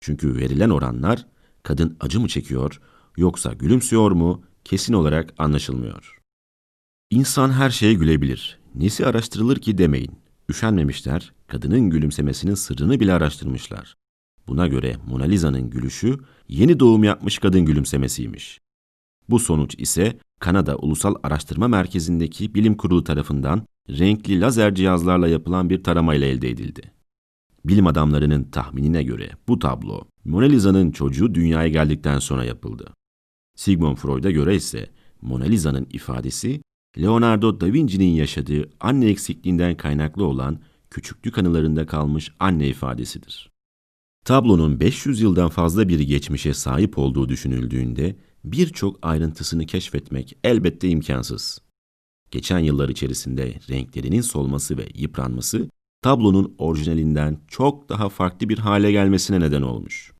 Çünkü 0.00 0.36
verilen 0.36 0.70
oranlar 0.70 1.26
kadın 1.62 1.96
acı 2.00 2.20
mı 2.20 2.28
çekiyor 2.28 2.80
yoksa 3.16 3.52
gülümsüyor 3.52 4.10
mu 4.10 4.42
kesin 4.64 4.92
olarak 4.92 5.34
anlaşılmıyor. 5.38 6.18
İnsan 7.10 7.50
her 7.52 7.70
şeye 7.70 7.94
gülebilir. 7.94 8.58
Nesi 8.74 9.06
araştırılır 9.06 9.56
ki 9.56 9.78
demeyin. 9.78 10.18
Üşenmemişler, 10.48 11.32
kadının 11.46 11.90
gülümsemesinin 11.90 12.54
sırrını 12.54 13.00
bile 13.00 13.12
araştırmışlar. 13.12 13.96
Buna 14.48 14.66
göre 14.66 14.96
Mona 15.06 15.24
Lisa'nın 15.24 15.70
gülüşü 15.70 16.18
yeni 16.48 16.80
doğum 16.80 17.04
yapmış 17.04 17.38
kadın 17.38 17.60
gülümsemesiymiş. 17.60 18.60
Bu 19.28 19.38
sonuç 19.38 19.74
ise 19.78 20.18
Kanada 20.40 20.76
Ulusal 20.76 21.14
Araştırma 21.22 21.68
Merkezi'ndeki 21.68 22.54
bilim 22.54 22.76
kurulu 22.76 23.04
tarafından 23.04 23.62
renkli 23.88 24.40
lazer 24.40 24.74
cihazlarla 24.74 25.28
yapılan 25.28 25.70
bir 25.70 25.82
taramayla 25.82 26.26
elde 26.26 26.50
edildi. 26.50 26.95
Bilim 27.68 27.86
adamlarının 27.86 28.44
tahminine 28.44 29.02
göre 29.02 29.30
bu 29.48 29.58
tablo 29.58 30.04
Mona 30.24 30.44
Lisa'nın 30.44 30.90
çocuğu 30.90 31.34
dünyaya 31.34 31.68
geldikten 31.68 32.18
sonra 32.18 32.44
yapıldı. 32.44 32.94
Sigmund 33.56 33.96
Freud'a 33.96 34.30
göre 34.30 34.56
ise 34.56 34.90
Mona 35.22 35.44
Lisa'nın 35.44 35.86
ifadesi 35.92 36.60
Leonardo 36.98 37.60
da 37.60 37.72
Vinci'nin 37.72 38.10
yaşadığı 38.10 38.70
anne 38.80 39.06
eksikliğinden 39.06 39.76
kaynaklı 39.76 40.24
olan 40.24 40.58
küçüklük 40.90 41.38
anılarında 41.38 41.86
kalmış 41.86 42.32
anne 42.40 42.68
ifadesidir. 42.68 43.50
Tablonun 44.24 44.80
500 44.80 45.20
yıldan 45.20 45.48
fazla 45.48 45.88
bir 45.88 46.00
geçmişe 46.00 46.54
sahip 46.54 46.98
olduğu 46.98 47.28
düşünüldüğünde 47.28 48.16
birçok 48.44 48.98
ayrıntısını 49.02 49.66
keşfetmek 49.66 50.38
elbette 50.44 50.88
imkansız. 50.88 51.58
Geçen 52.30 52.58
yıllar 52.58 52.88
içerisinde 52.88 53.60
renklerinin 53.70 54.20
solması 54.20 54.78
ve 54.78 54.88
yıpranması 54.94 55.68
tablonun 56.06 56.54
orijinalinden 56.58 57.38
çok 57.48 57.88
daha 57.88 58.08
farklı 58.08 58.48
bir 58.48 58.58
hale 58.58 58.92
gelmesine 58.92 59.40
neden 59.40 59.62
olmuş. 59.62 60.12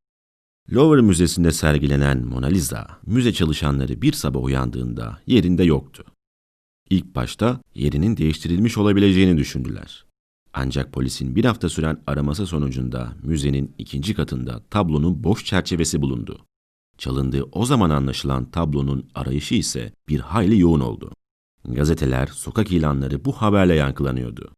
Louvre 0.72 1.00
Müzesi'nde 1.00 1.52
sergilenen 1.52 2.26
Mona 2.26 2.46
Lisa, 2.46 2.98
müze 3.06 3.32
çalışanları 3.32 4.02
bir 4.02 4.12
sabah 4.12 4.42
uyandığında 4.42 5.18
yerinde 5.26 5.64
yoktu. 5.64 6.04
İlk 6.90 7.14
başta 7.14 7.60
yerinin 7.74 8.16
değiştirilmiş 8.16 8.78
olabileceğini 8.78 9.36
düşündüler. 9.36 10.06
Ancak 10.54 10.92
polisin 10.92 11.36
bir 11.36 11.44
hafta 11.44 11.68
süren 11.68 12.02
araması 12.06 12.46
sonucunda 12.46 13.12
müzenin 13.22 13.74
ikinci 13.78 14.14
katında 14.14 14.62
tablonun 14.70 15.24
boş 15.24 15.44
çerçevesi 15.44 16.02
bulundu. 16.02 16.46
Çalındığı 16.98 17.42
o 17.52 17.66
zaman 17.66 17.90
anlaşılan 17.90 18.50
tablonun 18.50 19.08
arayışı 19.14 19.54
ise 19.54 19.92
bir 20.08 20.20
hayli 20.20 20.60
yoğun 20.60 20.80
oldu. 20.80 21.12
Gazeteler, 21.64 22.26
sokak 22.26 22.72
ilanları 22.72 23.24
bu 23.24 23.32
haberle 23.32 23.74
yankılanıyordu. 23.74 24.56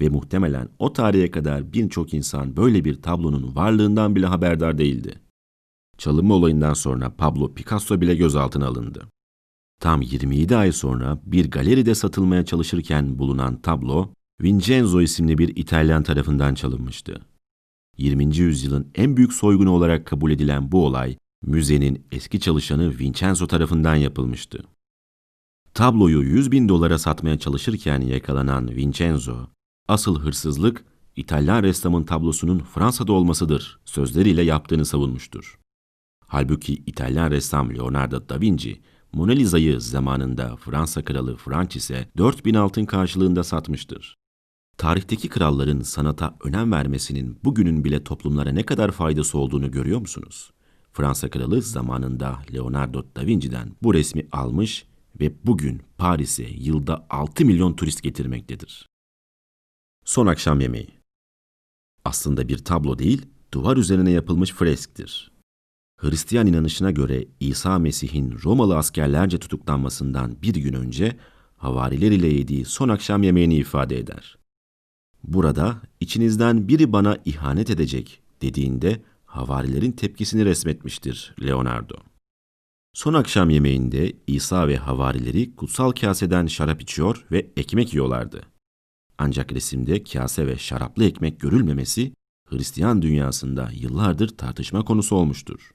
Ve 0.00 0.08
muhtemelen 0.08 0.68
o 0.78 0.92
tarihe 0.92 1.30
kadar 1.30 1.72
birçok 1.72 2.14
insan 2.14 2.56
böyle 2.56 2.84
bir 2.84 3.02
tablonun 3.02 3.54
varlığından 3.54 4.16
bile 4.16 4.26
haberdar 4.26 4.78
değildi. 4.78 5.20
Çalınma 5.98 6.34
olayından 6.34 6.74
sonra 6.74 7.16
Pablo 7.16 7.54
Picasso 7.54 8.00
bile 8.00 8.14
gözaltına 8.14 8.66
alındı. 8.66 9.08
Tam 9.80 10.02
27 10.02 10.56
ay 10.56 10.72
sonra 10.72 11.20
bir 11.24 11.50
galeride 11.50 11.94
satılmaya 11.94 12.44
çalışırken 12.44 13.18
bulunan 13.18 13.60
tablo, 13.60 14.12
Vincenzo 14.42 15.00
isimli 15.00 15.38
bir 15.38 15.56
İtalyan 15.56 16.02
tarafından 16.02 16.54
çalınmıştı. 16.54 17.20
20. 17.96 18.36
yüzyılın 18.36 18.90
en 18.94 19.16
büyük 19.16 19.32
soygunu 19.32 19.70
olarak 19.70 20.06
kabul 20.06 20.30
edilen 20.30 20.72
bu 20.72 20.86
olay, 20.86 21.16
müzenin 21.42 22.06
eski 22.12 22.40
çalışanı 22.40 22.98
Vincenzo 22.98 23.46
tarafından 23.46 23.94
yapılmıştı. 23.94 24.64
Tabloyu 25.74 26.22
100 26.22 26.52
bin 26.52 26.68
dolara 26.68 26.98
satmaya 26.98 27.38
çalışırken 27.38 28.00
yakalanan 28.00 28.68
Vincenzo, 28.68 29.46
asıl 29.88 30.20
hırsızlık 30.20 30.84
İtalyan 31.16 31.62
ressamın 31.62 32.04
tablosunun 32.04 32.58
Fransa'da 32.58 33.12
olmasıdır 33.12 33.80
sözleriyle 33.84 34.42
yaptığını 34.42 34.84
savunmuştur. 34.84 35.58
Halbuki 36.26 36.74
İtalyan 36.74 37.30
ressam 37.30 37.74
Leonardo 37.74 38.28
da 38.28 38.40
Vinci, 38.40 38.80
Mona 39.12 39.32
Lisa'yı 39.32 39.80
zamanında 39.80 40.56
Fransa 40.56 41.04
kralı 41.04 41.36
Francis'e 41.36 42.08
4000 42.18 42.54
altın 42.54 42.84
karşılığında 42.84 43.44
satmıştır. 43.44 44.16
Tarihteki 44.78 45.28
kralların 45.28 45.80
sanata 45.80 46.36
önem 46.44 46.72
vermesinin 46.72 47.38
bugünün 47.44 47.84
bile 47.84 48.04
toplumlara 48.04 48.52
ne 48.52 48.62
kadar 48.62 48.90
faydası 48.90 49.38
olduğunu 49.38 49.70
görüyor 49.70 50.00
musunuz? 50.00 50.50
Fransa 50.92 51.30
kralı 51.30 51.62
zamanında 51.62 52.38
Leonardo 52.54 53.06
da 53.16 53.26
Vinci'den 53.26 53.72
bu 53.82 53.94
resmi 53.94 54.26
almış 54.32 54.86
ve 55.20 55.32
bugün 55.44 55.82
Paris'e 55.98 56.48
yılda 56.50 57.06
6 57.10 57.44
milyon 57.44 57.72
turist 57.72 58.02
getirmektedir. 58.02 58.87
Son 60.08 60.26
akşam 60.26 60.60
yemeği. 60.60 60.88
Aslında 62.04 62.48
bir 62.48 62.58
tablo 62.58 62.98
değil, 62.98 63.26
duvar 63.54 63.76
üzerine 63.76 64.10
yapılmış 64.10 64.52
fresktir. 64.52 65.32
Hristiyan 65.96 66.46
inanışına 66.46 66.90
göre 66.90 67.24
İsa 67.40 67.78
Mesih'in 67.78 68.38
Romalı 68.44 68.76
askerlerce 68.76 69.38
tutuklanmasından 69.38 70.42
bir 70.42 70.54
gün 70.54 70.72
önce 70.72 71.16
havariler 71.56 72.10
ile 72.10 72.26
yediği 72.26 72.64
son 72.64 72.88
akşam 72.88 73.22
yemeğini 73.22 73.54
ifade 73.54 73.98
eder. 73.98 74.38
Burada 75.24 75.80
içinizden 76.00 76.68
biri 76.68 76.92
bana 76.92 77.18
ihanet 77.24 77.70
edecek 77.70 78.20
dediğinde 78.42 79.02
havarilerin 79.24 79.92
tepkisini 79.92 80.44
resmetmiştir 80.44 81.34
Leonardo. 81.42 81.96
Son 82.94 83.14
akşam 83.14 83.50
yemeğinde 83.50 84.12
İsa 84.26 84.68
ve 84.68 84.76
havarileri 84.76 85.56
kutsal 85.56 85.92
kaseden 85.92 86.46
şarap 86.46 86.82
içiyor 86.82 87.26
ve 87.32 87.46
ekmek 87.56 87.94
yiyorlardı. 87.94 88.57
Ancak 89.18 89.52
resimde 89.52 90.04
kase 90.04 90.46
ve 90.46 90.58
şaraplı 90.58 91.04
ekmek 91.04 91.40
görülmemesi 91.40 92.12
Hristiyan 92.48 93.02
dünyasında 93.02 93.70
yıllardır 93.74 94.28
tartışma 94.28 94.84
konusu 94.84 95.16
olmuştur. 95.16 95.70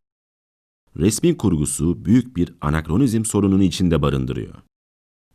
Resmin 0.98 1.36
kurgusu 1.36 2.06
büyük 2.06 2.36
bir 2.36 2.54
anakronizm 2.62 3.26
sorununu 3.26 3.64
içinde 3.64 4.02
barındırıyor. 4.02 4.56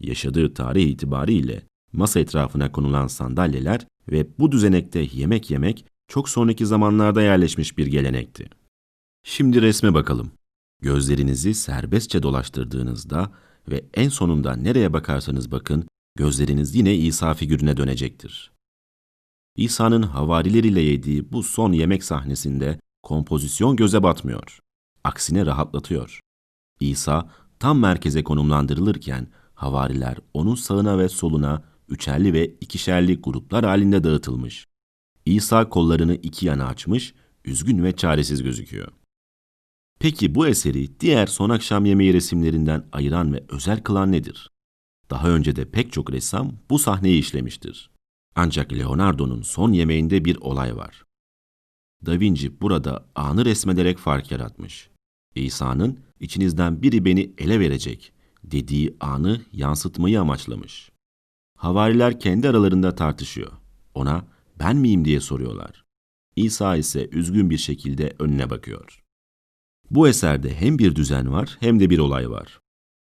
Yaşadığı 0.01 0.55
tarih 0.55 0.89
itibariyle 0.89 1.63
masa 1.93 2.21
etrafına 2.21 2.73
konulan 2.73 3.07
sandalyeler 3.07 3.87
ve 4.09 4.27
bu 4.39 4.53
düzenekte 4.53 5.07
yemek 5.13 5.51
yemek 5.51 5.85
çok 6.09 6.29
sonraki 6.29 6.67
zamanlarda 6.67 7.23
yerleşmiş 7.23 7.79
bir 7.79 7.87
gelenekti. 7.87 8.49
Şimdi 9.25 9.63
resme 9.63 9.95
bakalım. 9.95 10.31
Gözlerinizi 10.83 11.55
serbestçe 11.55 12.23
dolaştırdığınızda 12.23 13.33
ve 13.69 13.85
en 13.95 14.09
sonunda 14.09 14.57
nereye 14.57 14.93
bakarsanız 14.93 15.53
bakın, 15.53 15.89
gözleriniz 16.19 16.75
yine 16.75 16.95
İsa 16.95 17.35
figürüne 17.35 17.77
dönecektir. 17.77 18.53
İsa'nın 19.57 20.03
havarileriyle 20.03 20.81
yediği 20.81 21.33
bu 21.33 21.43
son 21.43 21.73
yemek 21.73 22.05
sahnesinde 22.05 22.81
kompozisyon 23.03 23.77
göze 23.77 24.03
batmıyor. 24.03 24.59
Aksine 25.05 25.47
rahatlatıyor. 25.47 26.21
İsa 26.81 27.31
tam 27.59 27.79
merkeze 27.79 28.25
konumlandırılırken 28.25 29.29
havariler 29.55 30.19
onun 30.35 30.55
sağına 30.55 30.99
ve 30.99 31.09
soluna 31.09 31.65
üçerli 31.89 32.33
ve 32.33 32.47
ikişerli 32.47 33.21
gruplar 33.21 33.65
halinde 33.65 34.05
dağıtılmış. 34.05 34.67
İsa 35.27 35.69
kollarını 35.69 36.15
iki 36.15 36.47
yana 36.47 36.67
açmış, 36.67 37.15
üzgün 37.45 37.85
ve 37.85 37.97
çaresiz 37.97 38.43
gözüküyor. 38.43 38.93
Peki 40.01 40.35
bu 40.35 40.47
eseri 40.47 41.01
diğer 41.01 41.27
son 41.27 41.51
akşam 41.51 41.85
yemeği 41.85 42.15
resimlerinden 42.15 42.89
ayıran 42.93 43.33
ve 43.33 43.45
özel 43.49 43.83
kılan 43.83 44.13
nedir? 44.13 44.51
Daha 45.11 45.29
önce 45.29 45.57
de 45.57 45.71
pek 45.71 45.93
çok 45.93 46.13
ressam 46.13 46.53
bu 46.71 46.79
sahneyi 46.79 47.21
işlemiştir. 47.21 47.91
Ancak 48.35 48.73
Leonardo'nun 48.73 49.43
son 49.43 49.73
yemeğinde 49.73 50.25
bir 50.25 50.37
olay 50.37 50.77
var. 50.77 51.05
Da 52.07 52.21
Vinci 52.21 52.61
burada 52.61 53.07
anı 53.15 53.45
resmederek 53.45 53.99
fark 53.99 54.31
yaratmış. 54.31 54.91
İsa'nın 55.35 56.01
içinizden 56.21 56.83
biri 56.83 57.05
beni 57.05 57.33
ele 57.39 57.61
verecek, 57.61 58.13
dediği 58.45 58.97
anı 59.01 59.41
yansıtmayı 59.53 60.21
amaçlamış. 60.21 60.91
Havariler 61.57 62.21
kendi 62.21 62.49
aralarında 62.49 62.95
tartışıyor. 62.95 63.53
Ona 63.95 64.25
ben 64.59 64.77
miyim 64.77 65.05
diye 65.05 65.21
soruyorlar. 65.21 65.85
İsa 66.37 66.77
ise 66.77 67.09
üzgün 67.13 67.51
bir 67.51 67.59
şekilde 67.59 68.13
önüne 68.19 68.51
bakıyor. 68.51 69.05
Bu 69.91 70.09
eserde 70.09 70.55
hem 70.55 70.79
bir 70.79 70.95
düzen 70.95 71.33
var 71.33 71.57
hem 71.61 71.81
de 71.81 71.91
bir 71.91 71.99
olay 71.99 72.31
var. 72.31 72.61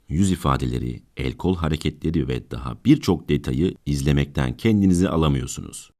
Yüz 0.08 0.30
ifadeleri, 0.30 1.02
el 1.16 1.32
kol 1.32 1.56
hareketleri 1.56 2.28
ve 2.28 2.50
daha 2.50 2.84
birçok 2.84 3.28
detayı 3.28 3.74
izlemekten 3.86 4.56
kendinizi 4.56 5.08
alamıyorsunuz. 5.08 5.90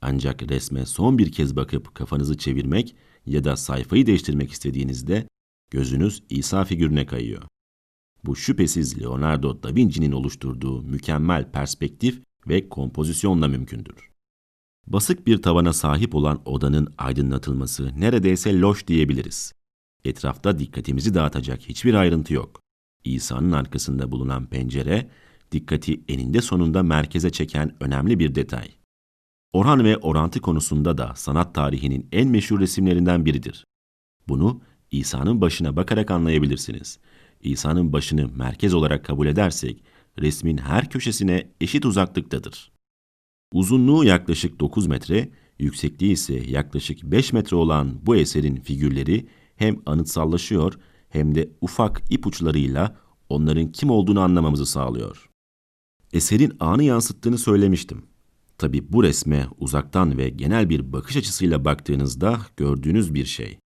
Ancak 0.00 0.42
resme 0.42 0.86
son 0.86 1.18
bir 1.18 1.32
kez 1.32 1.56
bakıp 1.56 1.94
kafanızı 1.94 2.38
çevirmek 2.38 2.96
ya 3.26 3.44
da 3.44 3.56
sayfayı 3.56 4.06
değiştirmek 4.06 4.52
istediğinizde 4.52 5.28
gözünüz 5.70 6.22
İsa 6.30 6.64
figürüne 6.64 7.06
kayıyor. 7.06 7.42
Bu 8.24 8.36
şüphesiz 8.36 9.00
Leonardo 9.00 9.62
da 9.62 9.74
Vinci'nin 9.74 10.12
oluşturduğu 10.12 10.82
mükemmel 10.82 11.52
perspektif 11.52 12.22
ve 12.48 12.68
kompozisyonla 12.68 13.48
mümkündür. 13.48 14.10
Basık 14.86 15.26
bir 15.26 15.42
tavana 15.42 15.72
sahip 15.72 16.14
olan 16.14 16.42
odanın 16.44 16.94
aydınlatılması 16.98 18.00
neredeyse 18.00 18.60
loş 18.60 18.86
diyebiliriz. 18.86 19.52
Etrafta 20.04 20.58
dikkatimizi 20.58 21.14
dağıtacak 21.14 21.62
hiçbir 21.62 21.94
ayrıntı 21.94 22.34
yok. 22.34 22.60
İsa'nın 23.14 23.52
arkasında 23.52 24.12
bulunan 24.12 24.46
pencere, 24.46 25.08
dikkati 25.52 26.00
eninde 26.08 26.40
sonunda 26.40 26.82
merkeze 26.82 27.30
çeken 27.30 27.74
önemli 27.80 28.18
bir 28.18 28.34
detay. 28.34 28.68
Orhan 29.52 29.84
ve 29.84 29.96
orantı 29.96 30.40
konusunda 30.40 30.98
da 30.98 31.12
sanat 31.16 31.54
tarihinin 31.54 32.08
en 32.12 32.28
meşhur 32.28 32.60
resimlerinden 32.60 33.24
biridir. 33.24 33.64
Bunu 34.28 34.60
İsa'nın 34.90 35.40
başına 35.40 35.76
bakarak 35.76 36.10
anlayabilirsiniz. 36.10 36.98
İsa'nın 37.40 37.92
başını 37.92 38.28
merkez 38.36 38.74
olarak 38.74 39.04
kabul 39.04 39.26
edersek, 39.26 39.82
resmin 40.18 40.58
her 40.58 40.90
köşesine 40.90 41.48
eşit 41.60 41.84
uzaklıktadır. 41.84 42.72
Uzunluğu 43.52 44.04
yaklaşık 44.04 44.60
9 44.60 44.86
metre, 44.86 45.28
yüksekliği 45.58 46.12
ise 46.12 46.34
yaklaşık 46.34 47.02
5 47.02 47.32
metre 47.32 47.56
olan 47.56 48.06
bu 48.06 48.16
eserin 48.16 48.56
figürleri 48.56 49.26
hem 49.56 49.82
anıtsallaşıyor 49.86 50.74
hem 51.18 51.34
de 51.34 51.50
ufak 51.60 52.02
ipuçlarıyla 52.10 52.96
onların 53.28 53.72
kim 53.72 53.90
olduğunu 53.90 54.20
anlamamızı 54.20 54.66
sağlıyor. 54.66 55.30
Eserin 56.12 56.52
anı 56.60 56.84
yansıttığını 56.84 57.38
söylemiştim. 57.38 58.06
Tabi 58.58 58.92
bu 58.92 59.02
resme 59.02 59.48
uzaktan 59.58 60.18
ve 60.18 60.28
genel 60.28 60.70
bir 60.70 60.92
bakış 60.92 61.16
açısıyla 61.16 61.64
baktığınızda 61.64 62.40
gördüğünüz 62.56 63.14
bir 63.14 63.24
şey. 63.24 63.58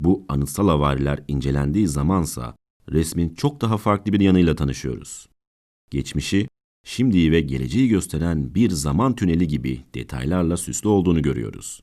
Bu 0.00 0.24
anıtsal 0.28 0.68
havariler 0.68 1.24
incelendiği 1.28 1.88
zamansa 1.88 2.56
resmin 2.88 3.34
çok 3.34 3.60
daha 3.60 3.76
farklı 3.76 4.12
bir 4.12 4.20
yanıyla 4.20 4.54
tanışıyoruz. 4.56 5.28
Geçmişi, 5.90 6.48
şimdiyi 6.84 7.32
ve 7.32 7.40
geleceği 7.40 7.88
gösteren 7.88 8.54
bir 8.54 8.70
zaman 8.70 9.16
tüneli 9.16 9.48
gibi 9.48 9.84
detaylarla 9.94 10.56
süslü 10.56 10.88
olduğunu 10.88 11.22
görüyoruz. 11.22 11.82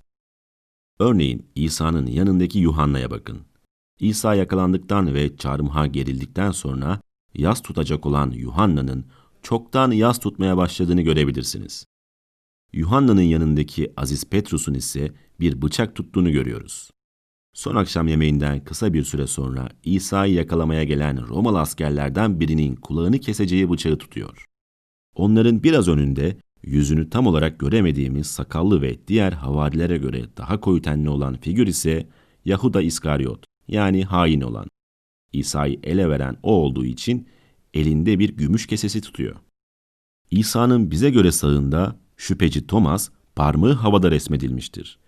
Örneğin 0.99 1.45
İsa'nın 1.55 2.07
yanındaki 2.07 2.59
Yuhanna'ya 2.59 3.11
bakın. 3.11 3.39
İsa 3.99 4.35
yakalandıktan 4.35 5.13
ve 5.13 5.37
çarmıha 5.37 5.87
gerildikten 5.87 6.51
sonra 6.51 7.01
yas 7.35 7.61
tutacak 7.61 8.05
olan 8.05 8.31
Yuhanna'nın 8.31 9.05
çoktan 9.41 9.91
yas 9.91 10.19
tutmaya 10.19 10.57
başladığını 10.57 11.01
görebilirsiniz. 11.01 11.85
Yuhanna'nın 12.73 13.21
yanındaki 13.21 13.93
Aziz 13.97 14.25
Petrus'un 14.29 14.73
ise 14.73 15.13
bir 15.39 15.61
bıçak 15.61 15.95
tuttuğunu 15.95 16.31
görüyoruz. 16.31 16.91
Son 17.53 17.75
akşam 17.75 18.07
yemeğinden 18.07 18.63
kısa 18.63 18.93
bir 18.93 19.03
süre 19.03 19.27
sonra 19.27 19.69
İsa'yı 19.83 20.33
yakalamaya 20.33 20.83
gelen 20.83 21.27
Romalı 21.27 21.59
askerlerden 21.59 22.39
birinin 22.39 22.75
kulağını 22.75 23.19
keseceği 23.19 23.69
bıçağı 23.69 23.97
tutuyor. 23.97 24.45
Onların 25.15 25.63
biraz 25.63 25.87
önünde 25.87 26.37
yüzünü 26.63 27.09
tam 27.09 27.27
olarak 27.27 27.59
göremediğimiz 27.59 28.27
sakallı 28.27 28.81
ve 28.81 29.07
diğer 29.07 29.31
havarilere 29.31 29.97
göre 29.97 30.25
daha 30.37 30.59
koyu 30.59 30.81
tenli 30.81 31.09
olan 31.09 31.37
figür 31.37 31.67
ise 31.67 32.07
Yahuda 32.45 32.81
İskaryot 32.81 33.45
yani 33.67 34.03
hain 34.03 34.41
olan. 34.41 34.67
İsa'yı 35.33 35.79
ele 35.83 36.09
veren 36.09 36.37
o 36.43 36.51
olduğu 36.51 36.85
için 36.85 37.27
elinde 37.73 38.19
bir 38.19 38.29
gümüş 38.29 38.67
kesesi 38.67 39.01
tutuyor. 39.01 39.35
İsa'nın 40.31 40.91
bize 40.91 41.09
göre 41.09 41.31
sağında 41.31 41.99
şüpheci 42.17 42.67
Thomas 42.67 43.09
parmağı 43.35 43.73
havada 43.73 44.11
resmedilmiştir. 44.11 44.99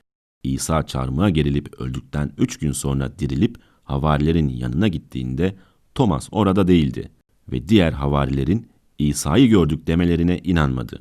İsa 0.44 0.86
çarmıha 0.86 1.30
gerilip 1.30 1.82
öldükten 1.82 2.32
üç 2.38 2.58
gün 2.58 2.72
sonra 2.72 3.20
dirilip 3.20 3.58
havarilerin 3.84 4.50
yanına 4.50 4.88
gittiğinde 4.88 5.56
Thomas 5.96 6.30
orada 6.32 6.68
değildi 6.68 7.12
ve 7.52 7.68
diğer 7.68 7.94
havarilerin 7.94 8.70
İsa'yı 9.00 9.50
gördük 9.50 9.88
demelerine 9.88 10.40
inanmadı. 10.44 11.00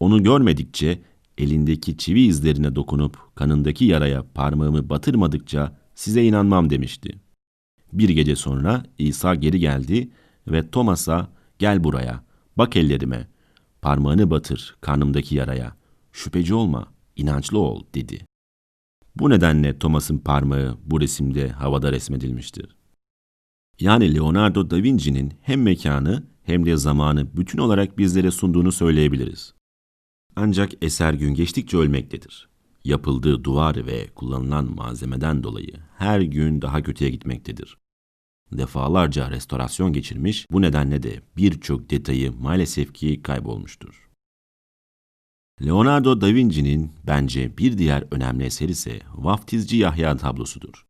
Onu 0.00 0.22
görmedikçe 0.22 1.02
elindeki 1.38 1.96
çivi 1.96 2.20
izlerine 2.20 2.74
dokunup 2.74 3.18
kanındaki 3.34 3.84
yaraya 3.84 4.24
parmağımı 4.34 4.88
batırmadıkça 4.88 5.78
size 5.96 6.24
inanmam 6.24 6.70
demişti. 6.70 7.18
Bir 7.92 8.08
gece 8.08 8.36
sonra 8.36 8.82
İsa 8.98 9.34
geri 9.34 9.60
geldi 9.60 10.10
ve 10.48 10.70
Thomas'a 10.70 11.28
gel 11.58 11.84
buraya, 11.84 12.24
bak 12.58 12.76
ellerime, 12.76 13.28
parmağını 13.82 14.30
batır 14.30 14.76
karnımdaki 14.80 15.34
yaraya, 15.34 15.76
şüpheci 16.12 16.54
olma, 16.54 16.92
inançlı 17.16 17.58
ol 17.58 17.84
dedi. 17.94 18.26
Bu 19.16 19.30
nedenle 19.30 19.78
Thomas'ın 19.78 20.18
parmağı 20.18 20.78
bu 20.84 21.00
resimde 21.00 21.48
havada 21.48 21.92
resmedilmiştir. 21.92 22.76
Yani 23.80 24.14
Leonardo 24.14 24.70
da 24.70 24.76
Vinci'nin 24.76 25.32
hem 25.42 25.62
mekanı 25.62 26.22
hem 26.42 26.66
de 26.66 26.76
zamanı 26.76 27.36
bütün 27.36 27.58
olarak 27.58 27.98
bizlere 27.98 28.30
sunduğunu 28.30 28.72
söyleyebiliriz. 28.72 29.54
Ancak 30.36 30.72
eser 30.82 31.14
gün 31.14 31.34
geçtikçe 31.34 31.76
ölmektedir. 31.76 32.48
Yapıldığı 32.84 33.44
duvar 33.44 33.86
ve 33.86 34.08
kullanılan 34.14 34.74
malzemeden 34.74 35.42
dolayı 35.42 35.85
her 35.98 36.20
gün 36.20 36.62
daha 36.62 36.82
kötüye 36.82 37.10
gitmektedir. 37.10 37.78
Defalarca 38.52 39.30
restorasyon 39.30 39.92
geçirmiş, 39.92 40.46
bu 40.50 40.62
nedenle 40.62 41.02
de 41.02 41.22
birçok 41.36 41.90
detayı 41.90 42.32
maalesef 42.32 42.94
ki 42.94 43.22
kaybolmuştur. 43.22 44.10
Leonardo 45.64 46.20
da 46.20 46.26
Vinci'nin 46.26 46.92
bence 47.06 47.58
bir 47.58 47.78
diğer 47.78 48.04
önemli 48.10 48.44
eseri 48.44 48.72
ise 48.72 49.00
Vaftizci 49.14 49.76
Yahya 49.76 50.16
tablosudur. 50.16 50.86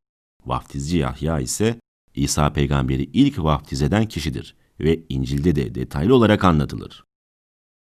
Vaftizci 0.46 0.96
Yahya 0.96 1.40
ise 1.40 1.80
İsa 2.14 2.52
peygamberi 2.52 3.02
ilk 3.02 3.38
vaftiz 3.38 3.82
eden 3.82 4.06
kişidir 4.06 4.56
ve 4.80 5.02
İncil'de 5.08 5.56
de 5.56 5.74
detaylı 5.74 6.14
olarak 6.14 6.44
anlatılır. 6.44 7.04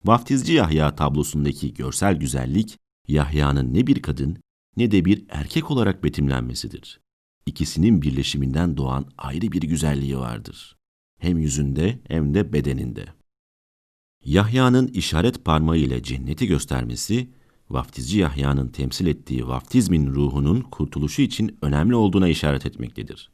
Vaftizci 0.05 0.53
Yahya 0.53 0.95
tablosundaki 0.95 1.73
görsel 1.73 2.15
güzellik, 2.15 2.77
Yahya'nın 3.07 3.73
ne 3.73 3.87
bir 3.87 4.01
kadın 4.01 4.37
ne 4.77 4.91
de 4.91 5.05
bir 5.05 5.25
erkek 5.29 5.71
olarak 5.71 6.03
betimlenmesidir. 6.03 6.99
İkisinin 7.49 8.01
birleşiminden 8.01 8.77
doğan 8.77 9.05
ayrı 9.17 9.51
bir 9.51 9.61
güzelliği 9.61 10.17
vardır. 10.17 10.75
Hem 11.19 11.37
yüzünde 11.37 11.99
hem 12.07 12.33
de 12.33 12.53
bedeninde. 12.53 13.05
Yahya'nın 14.25 14.87
işaret 14.87 15.45
parmağı 15.45 15.77
ile 15.77 16.03
cenneti 16.03 16.47
göstermesi, 16.47 17.29
vaftizci 17.69 18.19
Yahya'nın 18.19 18.67
temsil 18.67 19.07
ettiği 19.07 19.47
vaftizmin 19.47 20.07
ruhunun 20.07 20.61
kurtuluşu 20.61 21.21
için 21.21 21.57
önemli 21.61 21.95
olduğuna 21.95 22.27
işaret 22.27 22.65
etmektedir. 22.65 23.31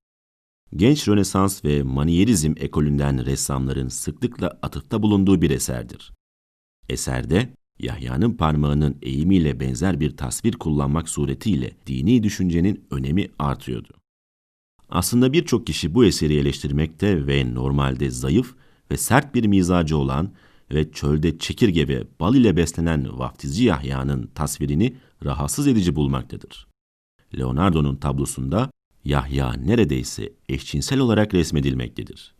Genç 0.75 1.07
Rönesans 1.07 1.65
ve 1.65 1.83
Manierizm 1.83 2.53
ekolünden 2.57 3.25
ressamların 3.25 3.87
sıklıkla 3.87 4.59
atıfta 4.61 5.01
bulunduğu 5.03 5.41
bir 5.41 5.49
eserdir. 5.49 6.13
Eserde, 6.89 7.53
Yahya'nın 7.79 8.33
parmağının 8.33 8.97
eğimiyle 9.01 9.59
benzer 9.59 9.99
bir 9.99 10.17
tasvir 10.17 10.53
kullanmak 10.53 11.09
suretiyle 11.09 11.71
dini 11.87 12.23
düşüncenin 12.23 12.87
önemi 12.91 13.27
artıyordu. 13.39 14.04
Aslında 14.95 15.33
birçok 15.33 15.67
kişi 15.67 15.95
bu 15.95 16.05
eseri 16.05 16.35
eleştirmekte 16.37 17.27
ve 17.27 17.53
normalde 17.53 18.09
zayıf 18.09 18.55
ve 18.91 18.97
sert 18.97 19.35
bir 19.35 19.45
mizacı 19.45 19.97
olan 19.97 20.31
ve 20.73 20.91
çölde 20.91 21.37
çekirge 21.37 21.87
ve 21.87 22.07
bal 22.19 22.35
ile 22.35 22.57
beslenen 22.57 23.19
vaftizci 23.19 23.63
Yahya'nın 23.63 24.27
tasvirini 24.35 24.95
rahatsız 25.25 25.67
edici 25.67 25.95
bulmaktadır. 25.95 26.67
Leonardo'nun 27.37 27.95
tablosunda 27.95 28.71
Yahya 29.05 29.53
neredeyse 29.53 30.33
eşcinsel 30.49 30.99
olarak 30.99 31.33
resmedilmektedir. 31.33 32.35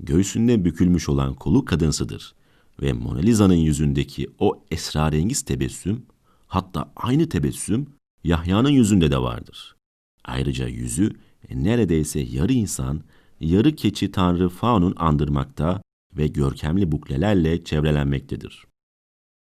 Göğsünde 0.00 0.64
bükülmüş 0.64 1.08
olan 1.08 1.34
kolu 1.34 1.64
kadınsıdır 1.64 2.34
ve 2.82 2.92
Mona 2.92 3.18
Lisa'nın 3.18 3.54
yüzündeki 3.54 4.30
o 4.38 4.64
esrarengiz 4.70 5.42
tebessüm, 5.42 6.06
hatta 6.46 6.92
aynı 6.96 7.28
tebessüm 7.28 7.86
Yahya'nın 8.24 8.70
yüzünde 8.70 9.10
de 9.10 9.18
vardır. 9.18 9.76
Ayrıca 10.24 10.68
yüzü 10.68 11.12
neredeyse 11.50 12.20
yarı 12.20 12.52
insan, 12.52 13.02
yarı 13.40 13.76
keçi 13.76 14.12
tanrı 14.12 14.48
Faun'un 14.48 14.94
andırmakta 14.96 15.82
ve 16.16 16.26
görkemli 16.26 16.92
buklelerle 16.92 17.64
çevrelenmektedir. 17.64 18.64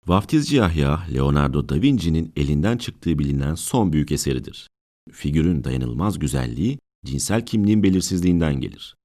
Vaftizci 0.07 0.55
Yahya, 0.55 1.03
Leonardo 1.13 1.69
da 1.69 1.81
Vinci'nin 1.81 2.33
elinden 2.35 2.77
çıktığı 2.77 3.19
bilinen 3.19 3.55
son 3.55 3.93
büyük 3.93 4.11
eseridir. 4.11 4.69
Figürün 5.11 5.63
dayanılmaz 5.63 6.19
güzelliği, 6.19 6.79
cinsel 7.05 7.45
kimliğin 7.45 7.83
belirsizliğinden 7.83 8.59
gelir. 8.59 8.95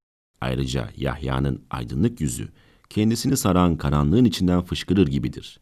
Ayrıca 0.41 0.91
Yahya'nın 0.97 1.65
aydınlık 1.71 2.21
yüzü 2.21 2.49
kendisini 2.91 3.37
saran 3.37 3.77
karanlığın 3.77 4.25
içinden 4.25 4.61
fışkırır 4.61 5.07
gibidir. 5.07 5.61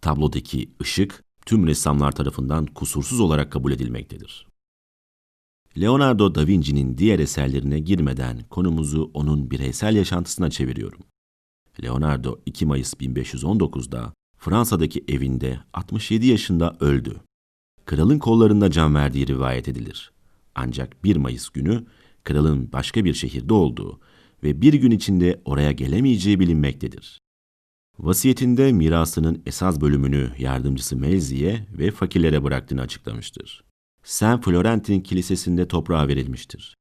Tablodaki 0.00 0.70
ışık 0.82 1.24
tüm 1.46 1.66
ressamlar 1.66 2.12
tarafından 2.12 2.66
kusursuz 2.66 3.20
olarak 3.20 3.52
kabul 3.52 3.72
edilmektedir. 3.72 4.49
Leonardo 5.78 6.34
da 6.34 6.46
Vinci'nin 6.46 6.98
diğer 6.98 7.18
eserlerine 7.18 7.78
girmeden 7.78 8.42
konumuzu 8.50 9.10
onun 9.14 9.50
bireysel 9.50 9.96
yaşantısına 9.96 10.50
çeviriyorum. 10.50 11.00
Leonardo 11.82 12.40
2 12.46 12.66
Mayıs 12.66 12.94
1519'da 12.94 14.12
Fransa'daki 14.38 15.04
evinde 15.08 15.60
67 15.72 16.26
yaşında 16.26 16.76
öldü. 16.80 17.20
Kralın 17.84 18.18
kollarında 18.18 18.70
can 18.70 18.94
verdiği 18.94 19.26
rivayet 19.26 19.68
edilir. 19.68 20.12
Ancak 20.54 21.04
1 21.04 21.16
Mayıs 21.16 21.48
günü 21.48 21.84
kralın 22.24 22.72
başka 22.72 23.04
bir 23.04 23.14
şehirde 23.14 23.54
olduğu 23.54 24.00
ve 24.42 24.62
bir 24.62 24.74
gün 24.74 24.90
içinde 24.90 25.40
oraya 25.44 25.72
gelemeyeceği 25.72 26.40
bilinmektedir. 26.40 27.20
Vasiyetinde 27.98 28.72
mirasının 28.72 29.42
esas 29.46 29.80
bölümünü 29.80 30.30
yardımcısı 30.38 30.96
Melzi'ye 30.96 31.66
ve 31.78 31.90
fakirlere 31.90 32.44
bıraktığını 32.44 32.80
açıklamıştır. 32.80 33.69
Saint 34.02 34.44
Florentin 34.44 35.00
Kilisesi'nde 35.00 35.68
toprağa 35.68 36.08
verilmiştir. 36.08 36.76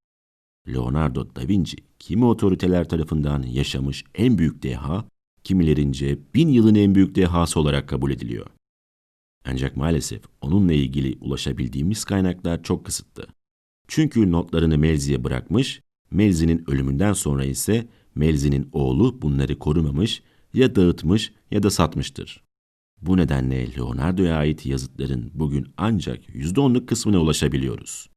Leonardo 0.67 1.35
da 1.35 1.47
Vinci, 1.47 1.77
kimi 1.99 2.25
otoriteler 2.25 2.89
tarafından 2.89 3.43
yaşamış 3.43 4.03
en 4.15 4.37
büyük 4.37 4.63
deha, 4.63 5.05
kimilerince 5.43 6.19
bin 6.33 6.47
yılın 6.47 6.75
en 6.75 6.95
büyük 6.95 7.15
dehası 7.15 7.59
olarak 7.59 7.89
kabul 7.89 8.11
ediliyor. 8.11 8.47
Ancak 9.45 9.77
maalesef 9.77 10.21
onunla 10.41 10.73
ilgili 10.73 11.17
ulaşabildiğimiz 11.21 12.03
kaynaklar 12.03 12.63
çok 12.63 12.85
kısıtlı. 12.85 13.27
Çünkü 13.87 14.31
notlarını 14.31 14.77
Melzi'ye 14.77 15.23
bırakmış, 15.23 15.81
Melzi'nin 16.11 16.71
ölümünden 16.71 17.13
sonra 17.13 17.45
ise 17.45 17.87
Melzi'nin 18.15 18.69
oğlu 18.71 19.21
bunları 19.21 19.59
korumamış, 19.59 20.23
ya 20.53 20.75
dağıtmış 20.75 21.33
ya 21.51 21.63
da 21.63 21.69
satmıştır. 21.69 22.43
Bu 23.01 23.17
nedenle 23.17 23.75
Leonardo'ya 23.75 24.35
ait 24.35 24.65
yazıtların 24.65 25.31
bugün 25.33 25.67
ancak 25.77 26.29
%10'luk 26.29 26.85
kısmına 26.85 27.19
ulaşabiliyoruz. 27.19 28.09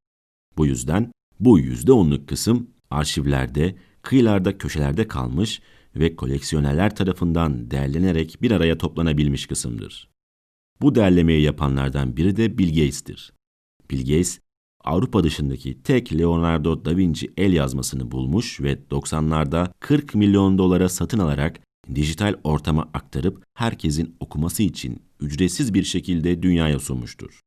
Bu 0.57 0.66
yüzden 0.66 1.12
bu 1.41 1.61
%10'luk 1.61 2.26
kısım 2.26 2.70
arşivlerde, 2.91 3.76
kıyılarda, 4.03 4.59
köşelerde 4.59 5.09
kalmış 5.09 5.61
ve 5.97 6.16
koleksiyonerler 6.16 6.97
tarafından 6.97 7.70
derlenerek 7.70 8.43
bir 8.43 8.51
araya 8.51 8.78
toplanabilmiş 8.78 9.47
kısımdır. 9.47 10.09
Bu 10.80 10.95
derlemeyi 10.95 11.43
yapanlardan 11.43 12.16
biri 12.16 12.37
de 12.37 12.59
Bill 12.59 12.68
Gates'tir. 12.68 13.33
Bill 13.91 14.01
Gates, 14.01 14.39
Avrupa 14.85 15.24
dışındaki 15.24 15.83
tek 15.83 16.18
Leonardo 16.18 16.85
da 16.85 16.97
Vinci 16.97 17.33
el 17.37 17.53
yazmasını 17.53 18.11
bulmuş 18.11 18.61
ve 18.61 18.78
90'larda 18.91 19.72
40 19.80 20.14
milyon 20.14 20.59
dolara 20.59 20.89
satın 20.89 21.18
alarak 21.18 21.61
dijital 21.95 22.35
ortama 22.45 22.83
aktarıp 22.95 23.45
herkesin 23.55 24.16
okuması 24.20 24.62
için 24.62 25.03
ücretsiz 25.20 25.74
bir 25.74 25.83
şekilde 25.83 26.43
dünyaya 26.43 26.78
sunmuştur. 26.78 27.41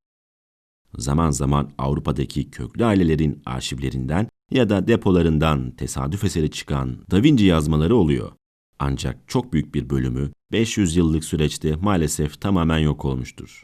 Zaman 0.97 1.31
zaman 1.31 1.71
Avrupa'daki 1.77 2.51
köklü 2.51 2.85
ailelerin 2.85 3.41
arşivlerinden 3.45 4.27
ya 4.51 4.69
da 4.69 4.87
depolarından 4.87 5.71
tesadüf 5.71 6.23
eseri 6.23 6.51
çıkan 6.51 6.97
Da 7.11 7.23
Vinci 7.23 7.45
yazmaları 7.45 7.95
oluyor. 7.95 8.31
Ancak 8.79 9.27
çok 9.27 9.53
büyük 9.53 9.75
bir 9.75 9.89
bölümü 9.89 10.31
500 10.51 10.95
yıllık 10.95 11.23
süreçte 11.23 11.75
maalesef 11.75 12.41
tamamen 12.41 12.77
yok 12.77 13.05
olmuştur. 13.05 13.63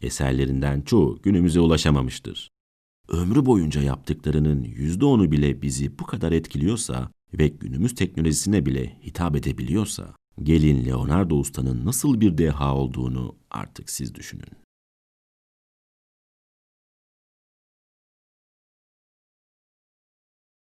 Eserlerinden 0.00 0.80
çoğu 0.80 1.22
günümüze 1.22 1.60
ulaşamamıştır. 1.60 2.50
Ömrü 3.08 3.46
boyunca 3.46 3.82
yaptıklarının 3.82 4.64
%10'u 4.64 5.30
bile 5.30 5.62
bizi 5.62 5.98
bu 5.98 6.06
kadar 6.06 6.32
etkiliyorsa 6.32 7.10
ve 7.34 7.48
günümüz 7.48 7.94
teknolojisine 7.94 8.66
bile 8.66 8.98
hitap 9.02 9.36
edebiliyorsa, 9.36 10.14
gelin 10.42 10.86
Leonardo 10.86 11.36
Usta'nın 11.36 11.84
nasıl 11.84 12.20
bir 12.20 12.38
deha 12.38 12.74
olduğunu 12.74 13.36
artık 13.50 13.90
siz 13.90 14.14
düşünün. 14.14 14.67